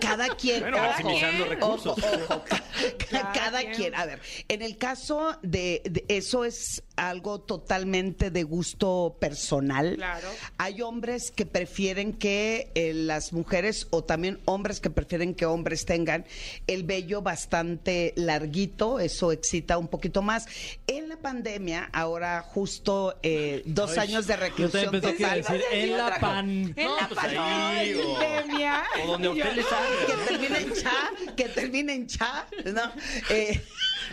[0.00, 0.60] cada quien.
[0.60, 1.98] Bueno, maximizando ojo, recursos.
[1.98, 2.44] ojo,
[3.10, 3.72] Cada cada, quien.
[3.74, 3.94] quien.
[3.96, 9.94] A ver, en el caso de, de eso es algo totalmente de gusto personal.
[9.96, 10.28] Claro.
[10.58, 15.84] Hay hombres que prefieren que eh, las mujeres o también hombres que prefieren que hombres
[15.86, 16.26] tengan
[16.66, 20.46] el vello bastante larguito, eso excita un poquito más.
[20.86, 25.22] En la pandemia, ahora justo eh, dos Ay, años de Yo reclusión también pensé que
[25.22, 25.58] iba a total.
[25.58, 26.74] decir en la pan.
[26.76, 28.82] En la pues ahí, o- pandemia.
[29.04, 32.82] O donde usted le que termine en cha, que termine en cha, ¿no?
[33.30, 33.60] Eh,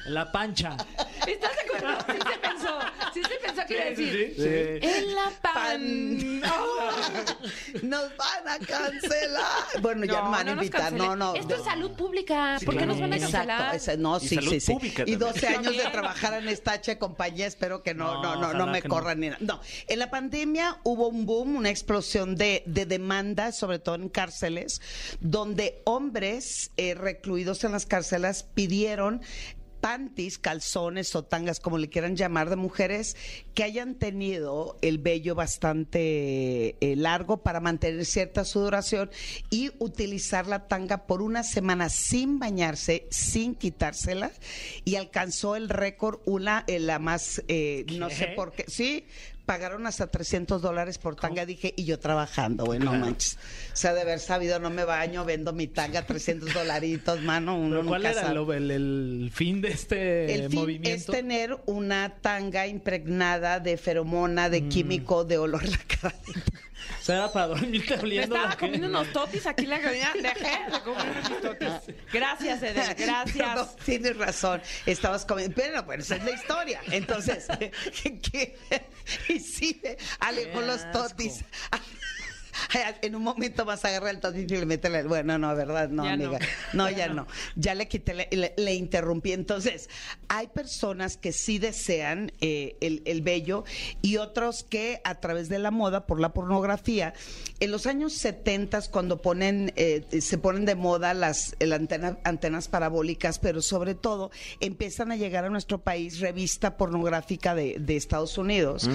[0.07, 0.75] La pancha.
[1.27, 1.97] ¿Estás de acuerdo?
[2.07, 2.79] Sí se pensó.
[3.13, 4.33] Sí se pensó que iba a decir.
[4.37, 4.87] Sí.
[4.87, 6.41] En la pan.
[6.45, 7.83] Oh.
[7.83, 9.81] nos van a cancelar.
[9.81, 10.93] Bueno, ya no me van a invitar.
[10.93, 11.35] No, no.
[11.35, 12.57] Esto es salud pública.
[12.63, 13.75] ¿Por qué nos van a cancelar?
[13.75, 14.73] Exacto, ese- no, Y sí, salud sí, sí.
[14.73, 15.19] pública Y también.
[15.19, 18.67] 12 años de trabajar en esta H compañía, espero que no, No, no, no, no,
[18.67, 18.89] me no.
[18.89, 19.37] corran ni nada.
[19.41, 24.09] No, en la pandemia hubo un boom, una explosión de, de demandas, sobre todo en
[24.09, 24.81] cárceles,
[25.19, 29.21] donde hombres eh, recluidos en las cárceles pidieron
[29.85, 33.15] panties, calzones o tangas, como le quieran llamar, de mujeres
[33.53, 39.11] que hayan tenido el vello bastante eh, largo para mantener cierta sudoración
[39.51, 44.31] y utilizar la tanga por una semana sin bañarse, sin quitársela
[44.85, 49.05] y alcanzó el récord una, eh, la más, eh, no sé por qué, sí,
[49.45, 51.45] pagaron hasta 300 dólares por tanga.
[51.45, 53.37] Dije, y yo trabajando, güey, no manches.
[53.73, 57.57] O sea, de haber sabido, no me baño, vendo mi tanga, 300 dolaritos, mano.
[57.57, 58.35] Uno ¿Cuál nunca era sabe.
[58.35, 61.11] lo- el, el fin de este El fin movimiento?
[61.11, 64.51] es tener una tanga impregnada de feromona, Mm.
[64.51, 66.15] de químico, de olor a la cara.
[66.99, 70.11] O sea, era para dormirte Me oliendo estaba comiendo unos totis aquí en la cabina.
[70.13, 71.95] Dejé de comer mis totis.
[72.11, 72.95] Gracias, Edel.
[72.97, 73.55] Gracias.
[73.55, 74.61] No, tienes razón.
[74.85, 75.55] Estabas comiendo.
[75.55, 76.81] Pero bueno, esa es la historia.
[76.91, 77.47] Entonces,
[78.31, 78.57] ¿qué?
[79.29, 79.81] y sí,
[80.19, 81.43] alejó los totis.
[83.01, 85.03] En un momento más agarra el totis y le mete la...
[85.03, 85.89] Bueno, no, ¿verdad?
[85.89, 86.39] No, Ya amiga.
[86.73, 87.27] No, ya no.
[87.55, 89.31] Ya le quité, le, le- le interrumpí.
[89.33, 89.89] Entonces,
[90.29, 93.63] hay personas que sí desean eh, el, el vello
[94.01, 97.13] y otros que a través de la moda, por la pornografía,
[97.59, 102.67] en los años 70 cuando ponen, eh, se ponen de moda las el antena- antenas
[102.67, 108.37] parabólicas, pero sobre todo empiezan a llegar a nuestro país revista pornográfica de, de Estados
[108.37, 108.89] Unidos.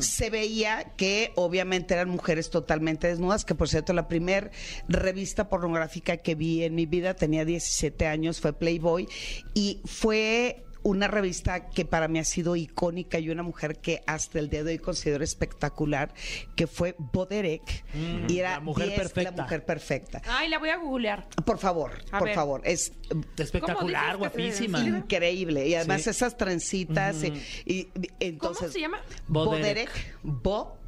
[0.00, 4.50] Se veía que obviamente eran mujeres totalmente desnudas, que por cierto la primer
[4.88, 9.08] revista pornográfica que vi en mi vida tenía 17 años, fue Playboy,
[9.54, 14.38] y fue una revista que para mí ha sido icónica y una mujer que hasta
[14.38, 16.14] el día de hoy considero espectacular,
[16.54, 17.84] que fue Boderek,
[18.28, 19.30] y era La mujer 10, perfecta.
[19.36, 20.22] la mujer perfecta.
[20.26, 21.26] Ay, la voy a googlear.
[21.44, 22.34] Por favor, A por ver.
[22.36, 22.92] favor, es
[23.36, 24.98] Espectacular, ¿Cómo dices que se guapísima.
[24.98, 25.66] increíble.
[25.68, 26.10] Y además Sí.
[26.10, 27.22] esas trencitas.
[27.66, 27.88] y
[28.20, 29.00] entonces, ¿Cómo se llama?
[29.26, 29.88] Boderek.
[29.90, 30.18] Boderek.
[30.22, 30.78] Bo,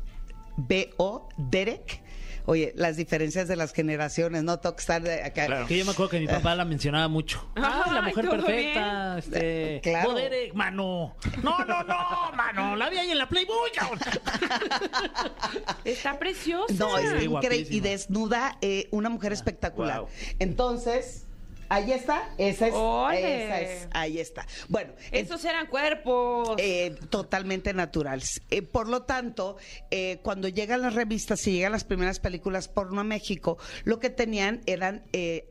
[0.57, 2.03] B-O, Derek.
[2.47, 5.47] Oye, las diferencias de las generaciones, no tengo que estar de acá.
[5.47, 5.67] Claro.
[5.67, 7.49] Que yo me acuerdo que mi papá la mencionaba mucho.
[7.55, 9.19] Ah, la mujer perfecta.
[9.19, 9.81] Este.
[9.91, 10.13] Claro.
[10.13, 11.15] Boderek, mano.
[11.43, 12.75] No, no, no, mano.
[12.77, 14.01] La vi ahí en la Playboy, cabrón.
[15.85, 16.75] Está preciosa.
[16.75, 17.77] No, es Sí, increíble.
[17.77, 20.01] Y desnuda, eh, una mujer espectacular.
[20.01, 20.09] wow.
[20.39, 21.27] Entonces,
[21.71, 22.29] ahí está.
[22.37, 22.75] Esa es.
[22.75, 23.45] Ole.
[23.47, 23.89] Esa es.
[23.93, 24.47] Ahí está.
[24.69, 26.57] Bueno, Esos eran cuerpos.
[26.59, 28.43] eh, totalmente naturales.
[28.51, 29.57] Eh, por lo tanto,
[29.91, 34.11] eh, cuando llegan las revistas y llegan las primeras películas porno a México, lo que
[34.11, 35.05] tenían eran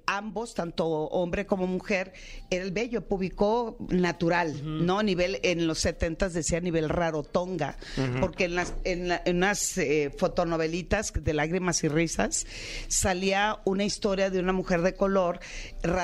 [0.05, 2.13] ambos, tanto hombre como mujer,
[2.51, 4.99] era el vello público natural, ¿no?
[4.99, 7.77] A nivel, en los 70 decía nivel rarotonga,
[8.19, 9.79] porque en, las, en, la- en unas
[10.17, 12.45] fotonovelitas de lágrimas y risas
[12.87, 15.39] salía una historia de una mujer de color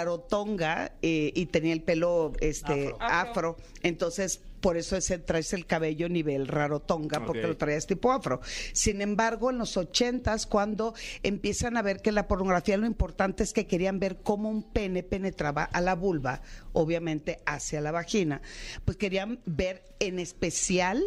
[0.06, 3.56] rarotonga eh, y tenía el pelo este Afro.
[3.56, 3.58] afro.
[3.84, 7.48] Entonces, por eso ese traes el cabello nivel raro tonga, porque Ok.
[7.50, 8.42] lo traías tipo afro.
[8.74, 13.54] Sin embargo, en los ochentas, cuando empiezan a ver que la pornografía lo importante es
[13.54, 16.42] que querían ver cómo un pene penetraba a la vulva,
[16.74, 18.42] obviamente hacia la vagina,
[18.86, 21.04] pues querían ver en especial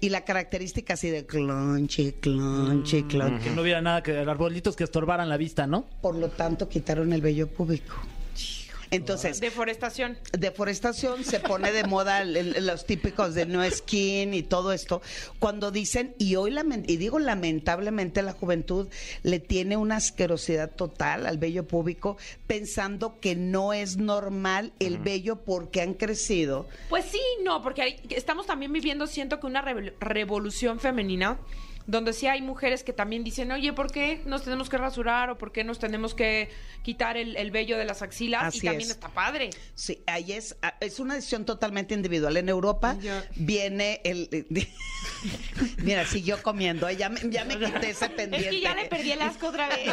[0.00, 3.44] y la característica así de clonchi, clonchi, clonchi.
[3.44, 5.86] Que no hubiera nada que arbolitos que estorbaran la vista, ¿no?
[6.02, 7.94] Por lo tanto, quitaron el vello público.
[8.92, 10.16] Entonces, Deforestación.
[10.32, 15.02] deforestación, se pone de moda el- el- los típicos de no skin y todo esto,
[15.40, 16.54] cuando dicen, y hoy,
[16.86, 18.86] y digo lamentablemente, la juventud
[19.24, 25.42] le tiene una asquerosidad total al vello público, pensando que no es normal el vello
[25.44, 26.68] porque han crecido.
[26.88, 31.38] Pues sí, no, porque hay- estamos también viviendo, siento que una revol- revolución femenina,
[31.86, 35.38] donde sí hay mujeres que también dicen, oye, ¿por qué nos tenemos que rasurar o
[35.38, 36.50] por qué nos tenemos que
[36.82, 38.42] quitar el, el vello de las axilas?
[38.44, 38.96] Así y también es.
[38.96, 39.50] está padre.
[39.74, 42.36] Sí, ahí es, ah, es una decisión totalmente individual.
[42.36, 42.96] En Europa
[43.36, 44.46] viene el...
[45.78, 48.48] Mira, siguió comiendo, eh, ya me, ya me quité ese pendiente.
[48.48, 49.86] Es que ya le perdí el asco otra vez.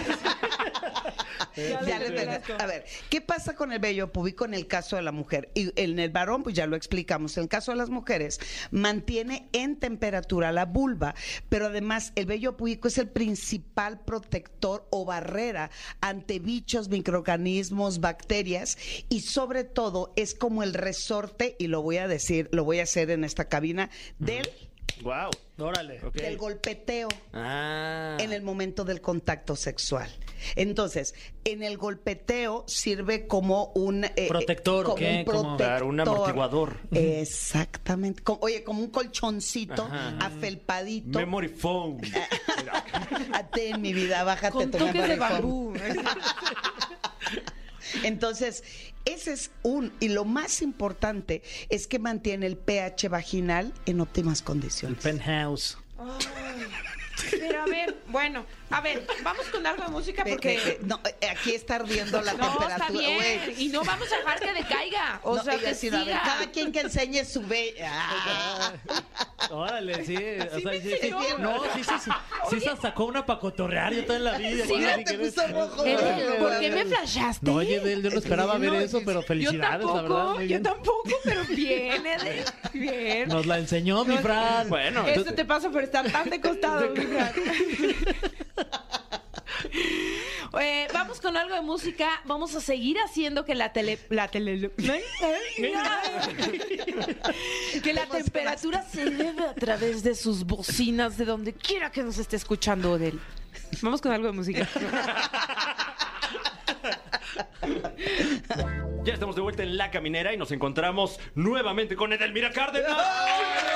[1.55, 2.53] Ya le perdí.
[2.59, 5.51] A ver, ¿qué pasa con el vello público en el caso de la mujer?
[5.53, 7.37] Y en el varón, pues ya lo explicamos.
[7.37, 8.39] En el caso de las mujeres,
[8.71, 11.13] mantiene en temperatura la vulva,
[11.49, 11.82] pero además
[12.15, 15.69] el vello público es el principal protector o barrera
[16.01, 18.77] ante bichos, microorganismos, bacterias
[19.09, 22.83] y sobre todo es como el resorte, y lo voy a decir, lo voy a
[22.83, 24.47] hacer en esta cabina, del,
[25.01, 25.31] Wow.
[25.59, 25.99] Órale.
[26.03, 26.15] Ok.
[26.15, 28.17] del golpeteo Ah.
[28.19, 30.09] en el momento del contacto sexual.
[30.55, 31.13] Entonces,
[31.45, 35.83] en el golpeteo sirve como un eh, Protector, como un protector.
[35.83, 36.77] Un amortiguador.
[36.91, 38.23] Exactamente.
[38.41, 40.17] Oye, como un colchoncito Ajá.
[40.19, 41.19] afelpadito.
[41.19, 41.99] Memory foam.
[43.33, 45.73] A ti en mi vida, bájate Con tu de memory foam.
[48.03, 48.63] Entonces,
[49.05, 54.39] ese es un, y lo más importante es que mantiene el pH vaginal en óptimas
[54.39, 54.99] El condiciones.
[55.03, 55.77] penthouse.
[57.31, 58.45] Pero a ver, bueno,
[58.77, 60.47] a ver, vamos con algo de música Ve, porque...
[60.57, 62.75] ve, ve, no, eh, aquí está ardiendo la No, temperatura.
[62.75, 63.55] está bien.
[63.57, 65.19] Y no vamos a dejar que decaiga.
[65.23, 67.75] O No, sea, que decir, ver, cada quien que enseñe su be...
[67.85, 68.73] Ah.
[69.51, 70.15] Órale, sí.
[70.15, 71.11] O sea, sí, sí.
[71.39, 72.11] No, sí, sí, sí.
[72.49, 74.65] Sí se sacó una para cotorrear yo toda en la vida.
[74.65, 75.83] Sí, te puso rojo.
[75.83, 77.45] ¿Por qué me flashaste?
[77.45, 80.39] No, oye, yo no esperaba ver eso, pero felicidades, la verdad.
[80.41, 83.29] yo tampoco, pero bien, Edel, bien.
[83.29, 84.69] Nos la enseñó mi Fran.
[84.69, 87.33] Bueno, Esto te pasa por estar tan de costado, mi Fran.
[90.61, 92.21] Eh, vamos con algo de música.
[92.25, 93.97] Vamos a seguir haciendo que la tele.
[94.09, 94.69] La tele.
[97.83, 102.19] que la temperatura se eleve a través de sus bocinas, de donde quiera que nos
[102.19, 103.19] esté escuchando, Odel.
[103.81, 104.67] Vamos con algo de música.
[109.03, 112.95] ya estamos de vuelta en La Caminera y nos encontramos nuevamente con Edelmira Cárdenas.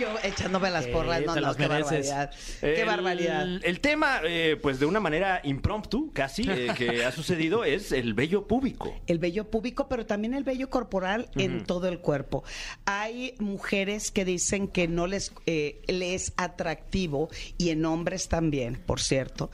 [0.00, 1.20] Yo echándome las porras.
[1.20, 2.08] Eh, no, te no, las qué mereces.
[2.10, 2.30] barbaridad.
[2.60, 3.46] Qué El- barbaridad.
[3.62, 8.14] El tema, eh, pues de una manera impromptu, casi, eh, que ha sucedido es el
[8.14, 8.94] vello púbico.
[9.06, 12.44] El vello púbico, pero también el vello corporal en todo el cuerpo.
[12.84, 17.28] Hay mujeres que dicen que no les, eh, les es atractivo,
[17.58, 19.50] y en hombres también, por cierto,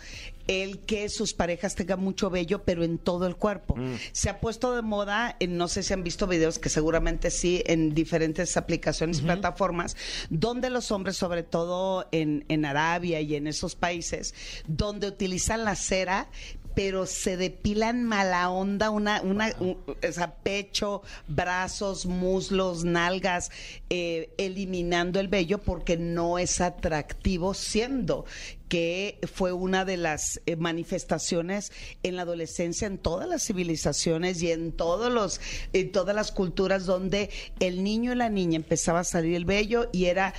[0.48, 3.76] el que sus parejas tengan mucho vello, pero en todo el cuerpo.
[4.12, 7.62] Se ha puesto de moda, en- no sé si han visto videos, que seguramente sí,
[7.66, 9.96] en diferentes aplicaciones y plataformas,
[10.31, 14.35] donde los hombres, sobre todo en, en Arabia y en esos países,
[14.66, 16.28] donde utilizan la cera,
[16.74, 23.50] pero se depilan mala onda, una, una, un- o sea, pecho, brazos, muslos, nalgas,
[23.90, 28.24] eh, eliminando el vello porque no es atractivo, siendo
[28.68, 34.50] que fue una de las eh, manifestaciones en la adolescencia en todas las civilizaciones y
[34.50, 35.42] en todos los
[35.74, 37.28] en todas las culturas donde
[37.61, 40.32] el niño y la niña empezaba a salir el vello y era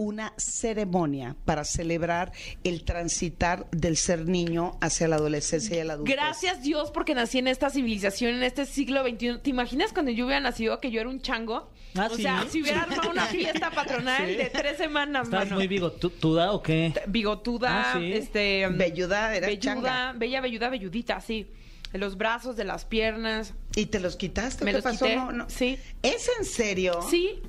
[0.00, 2.30] una ceremonia para celebrar
[2.62, 6.14] el transitar del ser niño hacia la adolescencia y el adultez.
[6.14, 9.38] Gracias Dios porque nací en esta civilización, en este siglo XXI.
[9.42, 11.68] ¿Te imaginas cuando yo hubiera nacido que yo era un chango?
[11.96, 12.22] Ah, o ¿sí?
[12.22, 14.36] sea, si hubiera armado una fiesta patronal Sí.
[14.36, 15.56] de tres semanas, ¿Estás mano.
[15.56, 16.94] muy bigotuda o qué?
[17.08, 18.12] Bigotuda, Ah, sí.
[18.12, 18.68] este...
[18.68, 20.12] Velluda, era changa.
[20.16, 21.50] bella, velluda, velludita, sí.
[21.92, 23.52] De los brazos, de las piernas.
[23.74, 24.64] ¿Y te los quitaste?
[24.64, 25.06] Me ¿Qué los pasó?
[25.06, 25.16] quité.
[25.16, 25.50] No, no.
[25.50, 25.76] Sí.
[26.02, 27.00] ¿Es en serio?
[27.10, 27.42] Sí,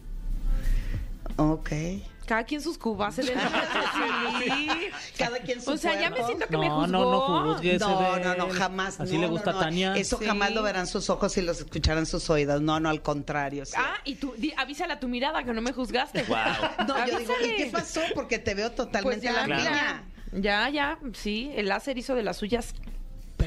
[1.38, 1.70] Ok.
[2.30, 3.16] Cada quien sus cubas.
[3.16, 4.60] se le- Sí.
[5.18, 6.88] Cada quien su O sea, ya me siento que me No, juzgó.
[6.88, 7.80] no, no juzgues.
[7.82, 9.00] No, Ese no, no, jamás.
[9.00, 9.58] Así no, le gusta no.
[9.58, 9.96] a Tania.
[9.98, 10.26] Eso Sí.
[10.26, 12.62] jamás lo verán sus ojos y los escucharán sus oídos.
[12.62, 13.66] No, no, al contrario.
[13.66, 13.74] sí.
[13.76, 16.24] Ah, y tú, di- avísale a tu mirada que no me juzgaste.
[16.24, 16.38] Wow.
[16.88, 17.56] no, yo digo, ¿y avísale.
[17.58, 18.02] qué pasó?
[18.14, 20.04] Porque te veo Pues totalmente ya, a la piña.
[20.32, 22.76] Ya, ya, sí, el láser hizo de las suyas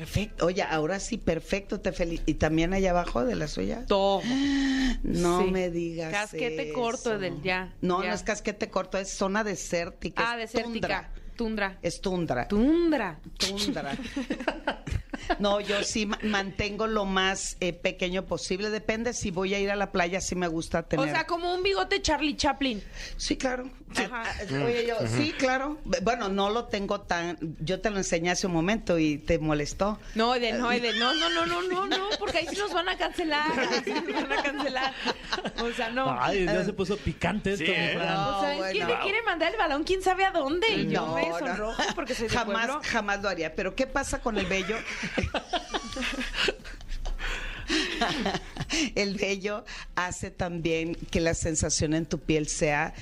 [0.03, 0.47] Perfecto.
[0.47, 2.29] Oye, ahora sí, perfecto, te felicito.
[2.29, 3.87] ¿Y también allá abajo de la suya?
[3.87, 4.21] todo.
[5.05, 5.51] No Sí.
[5.51, 6.75] me digas Casquete eso.
[6.75, 7.73] corto del ya.
[7.81, 8.09] No, ya.
[8.11, 10.23] no es casquete corto, es zona desértica.
[10.33, 11.11] Ah, es desértica.
[11.37, 11.79] Tundra.
[11.83, 12.47] Es tundra.
[12.49, 13.19] Tundra.
[13.38, 13.97] Tundra.
[15.39, 18.71] No, yo sí ma- mantengo lo más eh, pequeño posible.
[18.71, 21.07] Depende si voy a ir a la playa, sí me gusta tener.
[21.07, 22.83] O sea, como un bigote Charlie Chaplin.
[23.17, 23.71] sí, claro.
[23.95, 24.23] Ajá.
[24.25, 25.79] Ah, ah, Oye, yo, sí, claro.
[26.03, 27.37] Bueno, no lo tengo tan.
[27.61, 29.99] Yo te lo enseñé hace un momento y te molestó.
[30.15, 32.89] No, Eden, no, Eden, no, no, no, no, no, no, porque ahí sí nos van
[32.89, 33.51] a cancelar.
[33.59, 34.95] ahí sí nos van a cancelar.
[35.63, 36.17] O sea, no.
[36.21, 37.93] Ay, ya se puso picante esto, Sí, mi ¿eh?
[37.95, 38.15] Fran.
[38.15, 38.87] No, o sea, bueno.
[38.87, 40.69] me quiere mandar el balón, quién sabe a dónde.
[40.71, 41.39] Y yo No, me no.
[41.39, 42.81] sonrojo porque soy de jamás, pueblo.
[42.85, 43.55] jamás lo haría.
[43.55, 44.77] Pero ¿qué pasa con el vello?
[48.94, 52.94] el vello hace también que la sensación en tu piel sea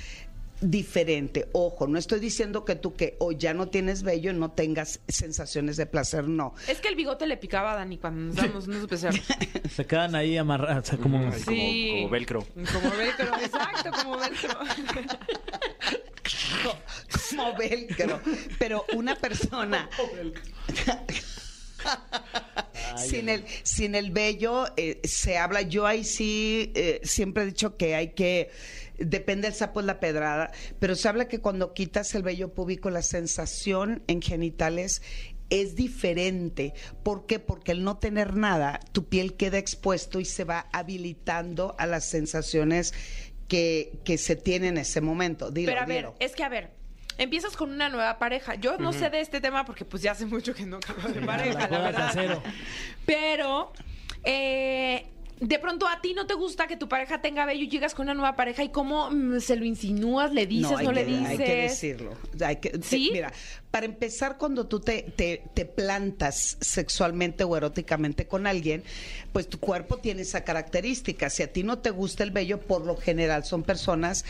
[0.61, 1.47] diferente.
[1.53, 5.75] Ojo, no estoy diciendo que tú que o ya no tienes vello no tengas sensaciones
[5.75, 6.53] de placer, no.
[6.67, 9.19] Es que el bigote le picaba a Dani cuando nos dábamos unos especial.
[9.75, 11.17] Se quedan ahí amarrados, o sea, como...
[11.19, 11.89] Como- Sí.
[11.95, 12.45] como velcro.
[12.45, 14.59] Como velcro, exacto, como velcro.
[17.31, 18.19] Como velcro.
[18.59, 19.89] Pero una persona
[22.97, 27.77] sin el sin el vello eh, se habla yo ahí sí eh, siempre he dicho
[27.77, 28.49] que hay que
[28.97, 32.89] depende del sapo es la pedrada pero se habla que cuando quitas el vello púbico
[32.89, 35.01] la sensación en genitales
[35.51, 36.73] es diferente.
[37.03, 37.37] ¿Por qué?
[37.37, 42.05] Porque al no tener nada, tu piel queda expuesto y se va habilitando a las
[42.05, 42.93] sensaciones
[43.47, 45.51] que, que se tienen en ese momento.
[45.51, 46.15] Dilo, Pero a ver, dilo.
[46.19, 46.71] es que a ver,
[47.23, 48.55] empiezas con una nueva pareja.
[48.55, 51.21] Yo no sé de este tema porque pues ya hace mucho que no cambio de
[51.25, 52.39] pareja, la verdad.
[53.05, 53.71] Pero
[54.23, 55.05] eh,
[55.39, 58.05] de pronto a ti no te gusta que tu pareja tenga vello y llegas con
[58.05, 61.05] una nueva pareja y cómo mm, se lo insinúas, le dices, no, hay le que,
[61.11, 61.29] dices.
[61.29, 62.17] Hay que decirlo.
[62.45, 63.09] Hay que- te- ¿Sí?
[63.11, 63.31] mira,
[63.71, 68.83] para empezar, cuando tú te, te, te plantas sexualmente o eróticamente con alguien,
[69.31, 71.29] pues tu cuerpo tiene esa característica.
[71.29, 74.25] Si a ti no te gusta el vello, por lo general son personas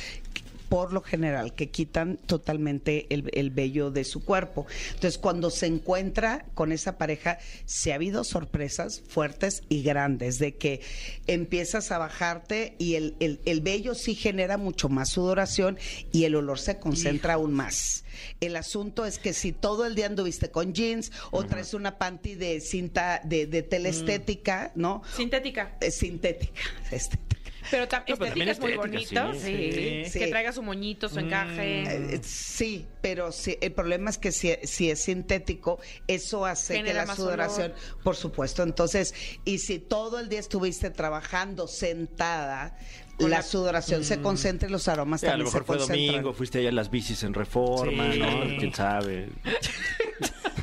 [0.72, 4.68] por lo general, que quitan totalmente el, el vello de su cuerpo.
[4.94, 10.56] Entonces, cuando se encuentra con esa pareja, se ha habido sorpresas fuertes y grandes de
[10.56, 10.80] que
[11.28, 15.78] empiezas a bajarte y el, el, el vello sí genera mucho más sudoración
[16.14, 18.06] y el olor se concentra aún más.
[18.40, 22.36] El asunto es que si todo el día anduviste con jeans o traes una panty
[22.36, 25.02] de cinta de, de tela estética, ¿no?
[25.18, 25.76] Sintética.
[25.82, 27.41] Eh, sintética, estética.
[27.72, 29.34] Pero tam- No, pero también es muy bonito.
[29.34, 30.04] sí, Sí.
[30.12, 30.20] sí.
[30.20, 31.84] Que traiga su moñito, su encaje.
[32.16, 37.02] Eh, sí, pero sí, el problema es que si, si es sintético, eso hace Genera
[37.04, 38.62] que la sudoración, por supuesto.
[38.64, 39.14] Entonces,
[39.46, 42.78] y si todo el día estuviste trabajando sentada,
[43.20, 46.08] la, sudoración se concentra y los aromas Sí, a también lo mejor se fue concentran.
[46.08, 48.20] domingo, fuiste allá a las bicis en reforma, Sí.
[48.20, 48.58] ¿no?
[48.60, 49.30] Quién sabe.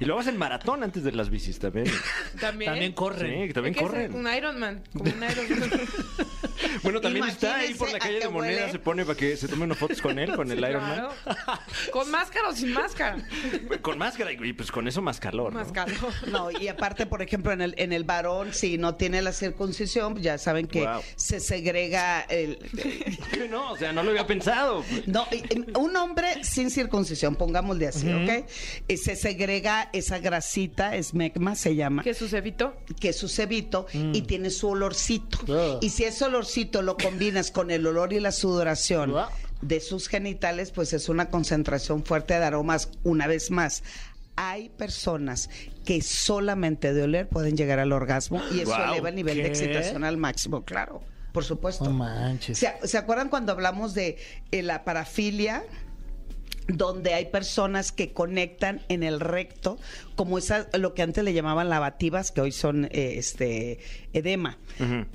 [0.00, 1.86] y luego hacen maratón antes de las bicis también.
[2.40, 2.70] También.
[2.72, 3.48] También corren.
[3.48, 4.14] Sí, también Es que es corren.
[4.14, 4.82] un Ironman.
[4.92, 5.80] Como un Ironman.
[6.82, 8.72] Bueno, también está ahí por la calle de qué Moneda, huele.
[8.72, 11.10] se pone para que se tome unas fotos con él, con el Iron Claro.
[11.92, 13.16] Con máscara o sin máscara.
[13.16, 13.78] Man.
[13.80, 15.52] Con máscara, y pues con eso más calor.
[15.52, 15.60] ¿no?
[15.60, 15.96] Más calor.
[16.28, 20.14] No, y aparte, por ejemplo, en el, en el varón, si no tiene la circuncisión,
[20.14, 21.00] pues ya saben que Wow.
[21.16, 22.58] se segrega el,
[23.50, 24.84] no, o sea, no lo había pensado.
[25.06, 25.26] No,
[25.78, 28.46] un hombre sin circuncisión, pongámosle así, ¿ok?
[28.88, 32.74] Y se segrega esa grasita, esmegma se llama, Que su cebito.
[33.00, 35.38] que es su cebito y tiene su olorcito.
[35.80, 39.14] Y si ese olorcito lo combinas con el olor y la sudoración
[39.62, 43.82] de sus genitales, pues es una concentración fuerte de aromas una vez más.
[44.36, 45.50] Hay personas
[45.84, 50.04] que solamente de oler pueden llegar al orgasmo y eso eleva el nivel de excitación
[50.04, 51.84] al máximo, claro, por supuesto.
[51.84, 52.58] No manches.
[52.58, 54.16] ¿Se, se acuerdan cuando hablamos de
[54.52, 55.64] eh, la parafilia?
[56.68, 59.78] Donde hay personas que conectan en el recto,
[60.18, 63.78] como esa, lo que antes le llamaban lavativas, que hoy son eh, este
[64.12, 64.58] edema.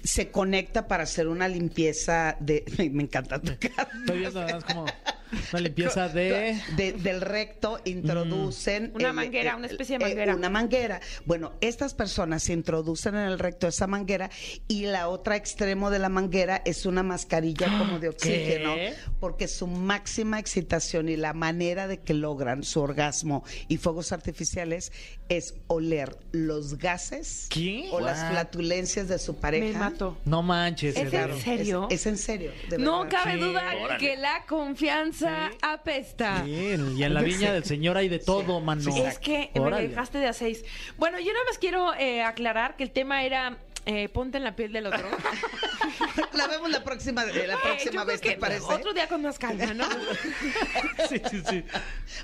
[0.01, 2.63] Se conecta para hacer una limpieza de.
[2.93, 3.89] Me encanta tocar.
[3.99, 4.85] Estoy viendo nada más como
[5.51, 6.57] una limpieza de...
[6.77, 10.35] De- del recto introducen Una manguera, una especie de manguera.
[10.35, 11.01] una manguera.
[11.25, 14.29] Bueno, estas personas se introducen en el recto esa manguera
[14.69, 18.93] y la otra extremo de la manguera es una mascarilla como de oxígeno, ¿Qué?
[19.19, 24.92] porque su máxima excitación y la manera de que logran su orgasmo y fuegos artificiales
[25.29, 27.87] es oler los gases ¿Qué?
[27.91, 29.65] o las flatulencias de su pareja.
[29.65, 30.17] Me mató.
[30.25, 30.95] No manches.
[30.97, 31.87] ¿Es en serio?
[31.89, 32.51] Es, es en serio.
[32.69, 33.19] de No verdad.
[33.23, 33.39] cabe Sí.
[33.39, 33.99] duda Órale.
[34.05, 36.43] que la confianza apesta.
[36.45, 38.95] Sí, y en la viña del señor hay de todo, mano.
[38.95, 40.63] Es que me dejaste de a seis.
[40.97, 44.55] Bueno, yo nada más quiero eh, aclarar que el tema era eh, ponte en la
[44.55, 45.07] piel del otro.
[46.43, 48.63] La vemos la próxima, eh, la próxima yo vez, creo ¿te que parece?
[48.63, 49.85] Otro día con más calma, ¿no?
[51.09, 51.63] Sí, sí, sí.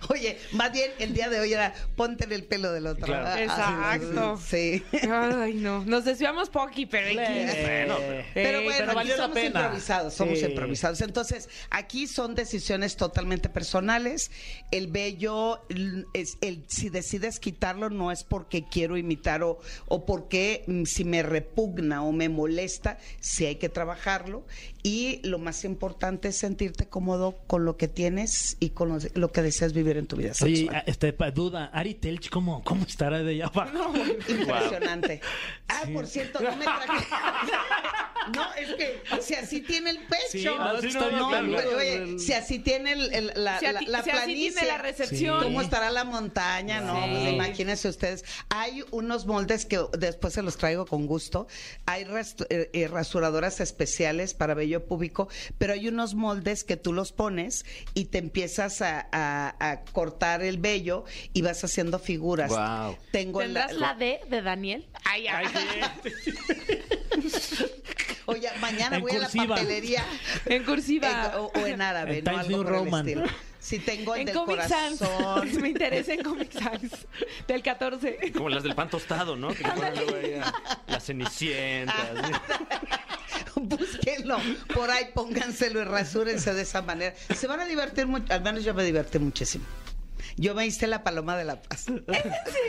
[0.10, 3.06] Oye, más bien el día de hoy era ponte en el pelo del otro.
[3.06, 3.28] Claro.
[3.28, 4.38] Ah, Exacto.
[4.46, 4.84] Sí.
[5.12, 5.84] Ay, no.
[5.86, 7.18] Nos desviamos poqui, pero X.
[7.62, 7.98] Bueno,
[8.34, 9.62] Pero Ey, bueno, aquí valió la somos pena.
[9.62, 10.46] improvisados, somos Sí.
[10.46, 11.02] improvisados.
[11.02, 14.32] Entonces, aquí son decisiones totalmente personales.
[14.72, 20.06] El vello, l- es el, si decides quitarlo, no es porque quiero imitar o, o
[20.06, 23.70] porque mm, si me repugna o me molesta, sí hay que
[24.10, 24.46] trabajarlo.
[24.84, 29.32] Y lo más importante es sentirte cómodo con lo que tienes y con lo, lo
[29.32, 30.84] que deseas vivir en tu vida Oye, sexual.
[30.86, 33.94] este, duda, Ari Telch, ¿cómo, cómo estará de allá abajo?
[34.28, 35.22] Impresionante.
[35.72, 37.06] Ah, por cierto, no me traje.
[38.36, 40.20] No, es que si así tiene el pecho.
[40.32, 41.78] Sí, no, sí, no, no, claro, pero, claro.
[41.78, 44.78] oye, si así tiene el- el- la, Si la, la si así planicie, tiene la
[44.78, 45.42] recepción.
[45.44, 46.82] ¿Cómo estará la montaña?
[46.82, 47.10] No, Sí.
[47.12, 48.26] pues imagínense ustedes.
[48.50, 51.48] Hay unos moldes que después se los traigo con gusto.
[51.88, 52.04] Hay
[52.50, 53.99] eh, eh, rasuradoras especiales
[54.38, 55.28] para vello púbico,
[55.58, 60.42] pero hay unos moldes que tú los pones y te empiezas a, a- a cortar
[60.42, 62.50] el vello y vas haciendo figuras.
[62.50, 62.96] Guau.
[63.12, 64.88] Tengo la- ¿Tendrás la D de Daniel?
[65.04, 65.48] Ay, ay.
[68.26, 70.04] Oye, mañana En voy a la papelería.
[70.46, 71.34] En cursiva.
[71.38, 72.38] O, o en árabe, En ¿no?
[72.38, 73.24] Algo por el estilo.
[73.60, 75.00] Si tengo el En del Comic Sans.
[75.00, 75.52] corazón.
[75.62, 76.92] Me interesa en Comic Sans.
[77.48, 78.32] Del 14.
[78.34, 79.50] Como las del pan tostado, ¿no?
[79.50, 80.54] Que ponen luego ahí a-
[80.88, 81.96] las cenicientas.
[83.56, 84.38] Búsquenlo.
[84.74, 87.14] Por ahí pónganselo y rasúrense de esa manera.
[87.36, 88.32] Se van a divertir mucho.
[88.34, 89.66] Al menos yo me divertí muchísimo.
[90.38, 91.86] Yo me hice la paloma de la paz.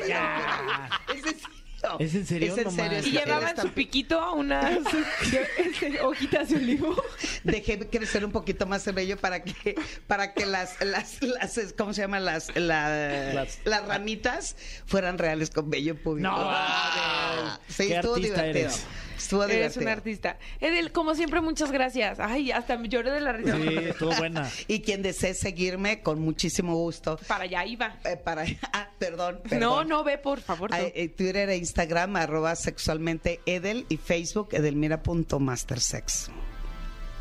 [0.08, 0.90] Ya.
[1.14, 1.40] ¿Es en
[1.80, 1.96] serio?
[1.98, 2.52] ¿Es en serio?
[2.54, 2.98] Es en serio.
[2.98, 4.78] Y Esta- llevaba en esta- su piquito unas
[6.02, 7.02] hojitas de olivo.
[7.44, 9.74] Dejé crecer un poquito más el vello para que
[10.06, 14.56] para que las las, las ¿cómo se llaman las la- Las- las, ramitas
[14.86, 16.28] fueran reales con vello público.
[16.30, 18.66] No, Ah, sí, ¿Qué estuvo artista divertido.
[18.68, 18.84] eres?
[19.22, 19.82] Estuvo Eres divertido.
[19.82, 20.38] un artista.
[20.60, 22.18] Edel, como siempre, muchas gracias.
[22.20, 23.56] Ay, hasta me lloré de la risa.
[23.56, 24.50] Sí, estuvo buena.
[24.68, 27.96] Y quien desee seguirme con muchísimo gusto Para allá iba.
[28.04, 29.88] eh, para ah, perdón, No, perdón.
[29.88, 30.70] no, ve, por favor.
[30.72, 36.30] Ah, eh, Twitter e Instagram arroba sexualmente Edel y Facebook edelmira.mastersex.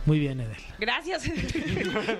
[0.06, 0.58] Muy bien, Edel.
[0.80, 1.24] Gracias.
[1.24, 1.32] ¿Qué,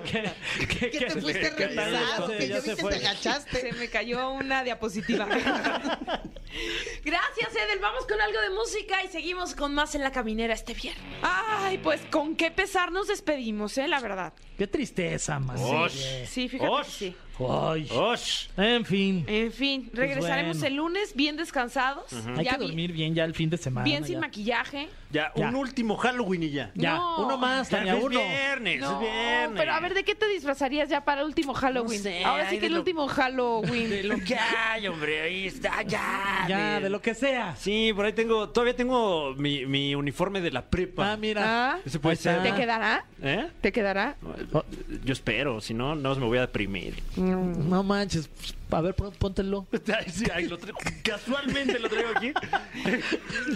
[0.04, 0.32] qué-
[0.68, 2.28] ¿Qué qué- te fuiste qué revisado?
[2.28, 3.60] Que ya yo se vi que te agachaste.
[3.60, 5.26] Se me cayó una diapositiva.
[7.04, 7.78] Gracias, Edel.
[7.80, 11.02] Vamos con algo de música y seguimos con más en la caminera este viernes.
[11.22, 13.88] Ay, pues con qué pesar nos despedimos, ¿eh?
[13.88, 14.32] La verdad.
[14.58, 15.56] Qué tristeza, man.
[15.58, 16.26] Osh.
[16.28, 16.84] Sí, fíjate Osh.
[16.86, 17.16] que sí.
[17.48, 17.88] Ay.
[17.90, 18.46] ¡Osh!
[18.56, 19.24] En fin.
[19.26, 20.66] En fin, regresaremos bueno.
[20.68, 22.12] el lunes bien descansados.
[22.36, 23.84] Hay ya que dormir bien ya el fin de semana.
[23.84, 24.20] Bien sin ya.
[24.20, 24.88] maquillaje.
[25.10, 25.48] Ya, Ya.
[25.48, 26.70] un último Halloween y ya.
[26.74, 27.24] Ya, No.
[27.26, 28.20] uno más, Ya, Tania, es uno.
[28.20, 29.58] viernes, No, es viernes.
[29.58, 31.98] pero a ver, ¿de qué te disfrazarías ya para el último Halloween?
[31.98, 33.90] No sé, Ahora sí que el lo- último Halloween.
[33.90, 36.44] De lo que hay, hombre, ahí está, ya.
[36.48, 37.56] Ya, de lo que sea.
[37.56, 41.12] Sí, por ahí tengo, todavía tengo mi, mi uniforme de la prepa.
[41.12, 41.42] Ah, mira.
[41.74, 42.42] Ah, Ese puede ser.
[42.42, 43.04] ¿Te quedará?
[43.20, 43.48] ¿Eh?
[43.60, 44.16] ¿Te quedará?
[44.52, 44.62] Oh.
[45.04, 46.94] Yo espero, si no, no me voy a deprimir.
[47.36, 48.28] No manches.
[48.28, 49.66] pues, A ver, póntelo.
[49.72, 52.32] Ay, sí, ay, lo traigo- casualmente lo traigo aquí.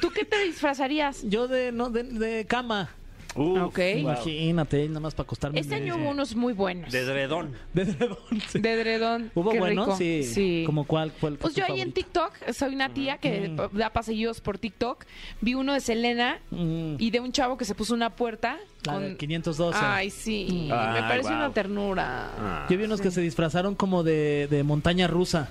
[0.01, 1.23] ¿Tú qué te disfrazarías?
[1.25, 2.91] Yo de, no, de, de cama.
[3.35, 3.79] Uf, Ok.
[3.99, 5.61] Imagínate, nada más para acostarme.
[5.61, 6.91] Este año hubo unos muy buenos.
[6.93, 7.53] De dredón.
[7.73, 8.17] De edredón,
[8.49, 8.59] sí.
[8.61, 9.31] De edredón.
[9.35, 9.85] ¿Hubo Qué bueno?
[9.85, 9.97] rico.
[9.97, 10.23] Sí.
[10.25, 10.63] Sí.
[10.67, 11.13] ¿Como cuál?
[11.21, 11.93] cuál Pues yo ahí en?
[11.93, 13.77] TikTok, soy una tía que Mm.
[13.79, 15.05] da pasillos por TikTok,
[15.41, 16.97] vi uno de Selena Mm.
[16.99, 19.79] y de un chavo que se puso una puerta La de 512.
[19.83, 21.37] Ay, sí, me Ay, parece wow.
[21.39, 22.31] una ternura.
[22.39, 22.67] Ah.
[22.71, 25.49] Yo vi unos que se disfrazaron como de, de montaña rusa.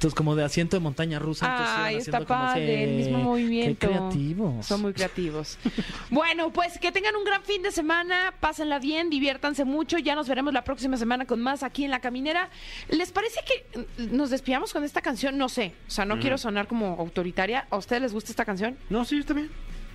[0.00, 1.44] Entonces, como de asiento de montaña rusa.
[1.46, 3.86] entonces Ay, está como padre, que- el mismo movimiento.
[3.86, 4.64] Qué creativos.
[4.66, 5.58] Son muy creativos.
[6.10, 9.98] bueno, pues que tengan un gran fin de semana, pásenla bien, diviértanse mucho.
[9.98, 12.48] Ya nos veremos la próxima semana con más aquí en La Caminera.
[12.88, 15.36] ¿Les parece que nos despidamos con esta canción?
[15.36, 17.66] No sé, o sea, no quiero sonar como autoritaria.
[17.68, 18.78] ¿A ustedes les gusta esta canción?
[18.88, 19.50] No, sí, está bien.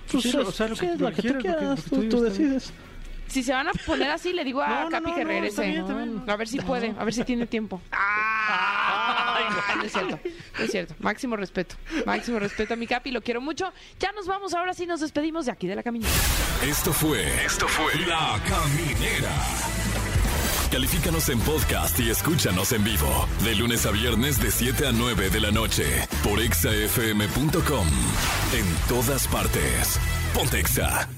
[0.08, 2.20] Pues, Sí, o sea, lo que- lo que quieras, lo que- quieras, lo que tú,
[2.20, 2.72] decides.
[3.28, 5.48] Si se van a poner así, le digo a No, Capi no, que no, regrese.
[5.50, 6.22] está bien, está bien.
[6.30, 7.80] A ver si puede, a ver si tiene tiempo.
[8.48, 10.18] Ah, no es cierto,
[10.58, 10.94] no es cierto.
[11.00, 11.74] Máximo respeto,
[12.06, 13.72] máximo respeto a mi Capi, lo quiero mucho.
[13.98, 16.12] Ya nos vamos, ahora sí nos despedimos de aquí de la caminera.
[16.62, 17.44] Esto fue.
[17.44, 17.94] Esto fue.
[18.06, 19.32] La Caminera.
[20.70, 23.28] Califícanos en podcast y escúchanos en vivo.
[23.44, 25.84] De lunes a viernes, de 7 a 9 de la noche.
[26.22, 27.86] Por exafm.com.
[28.52, 30.00] En todas partes.
[30.34, 31.08] Pontexa.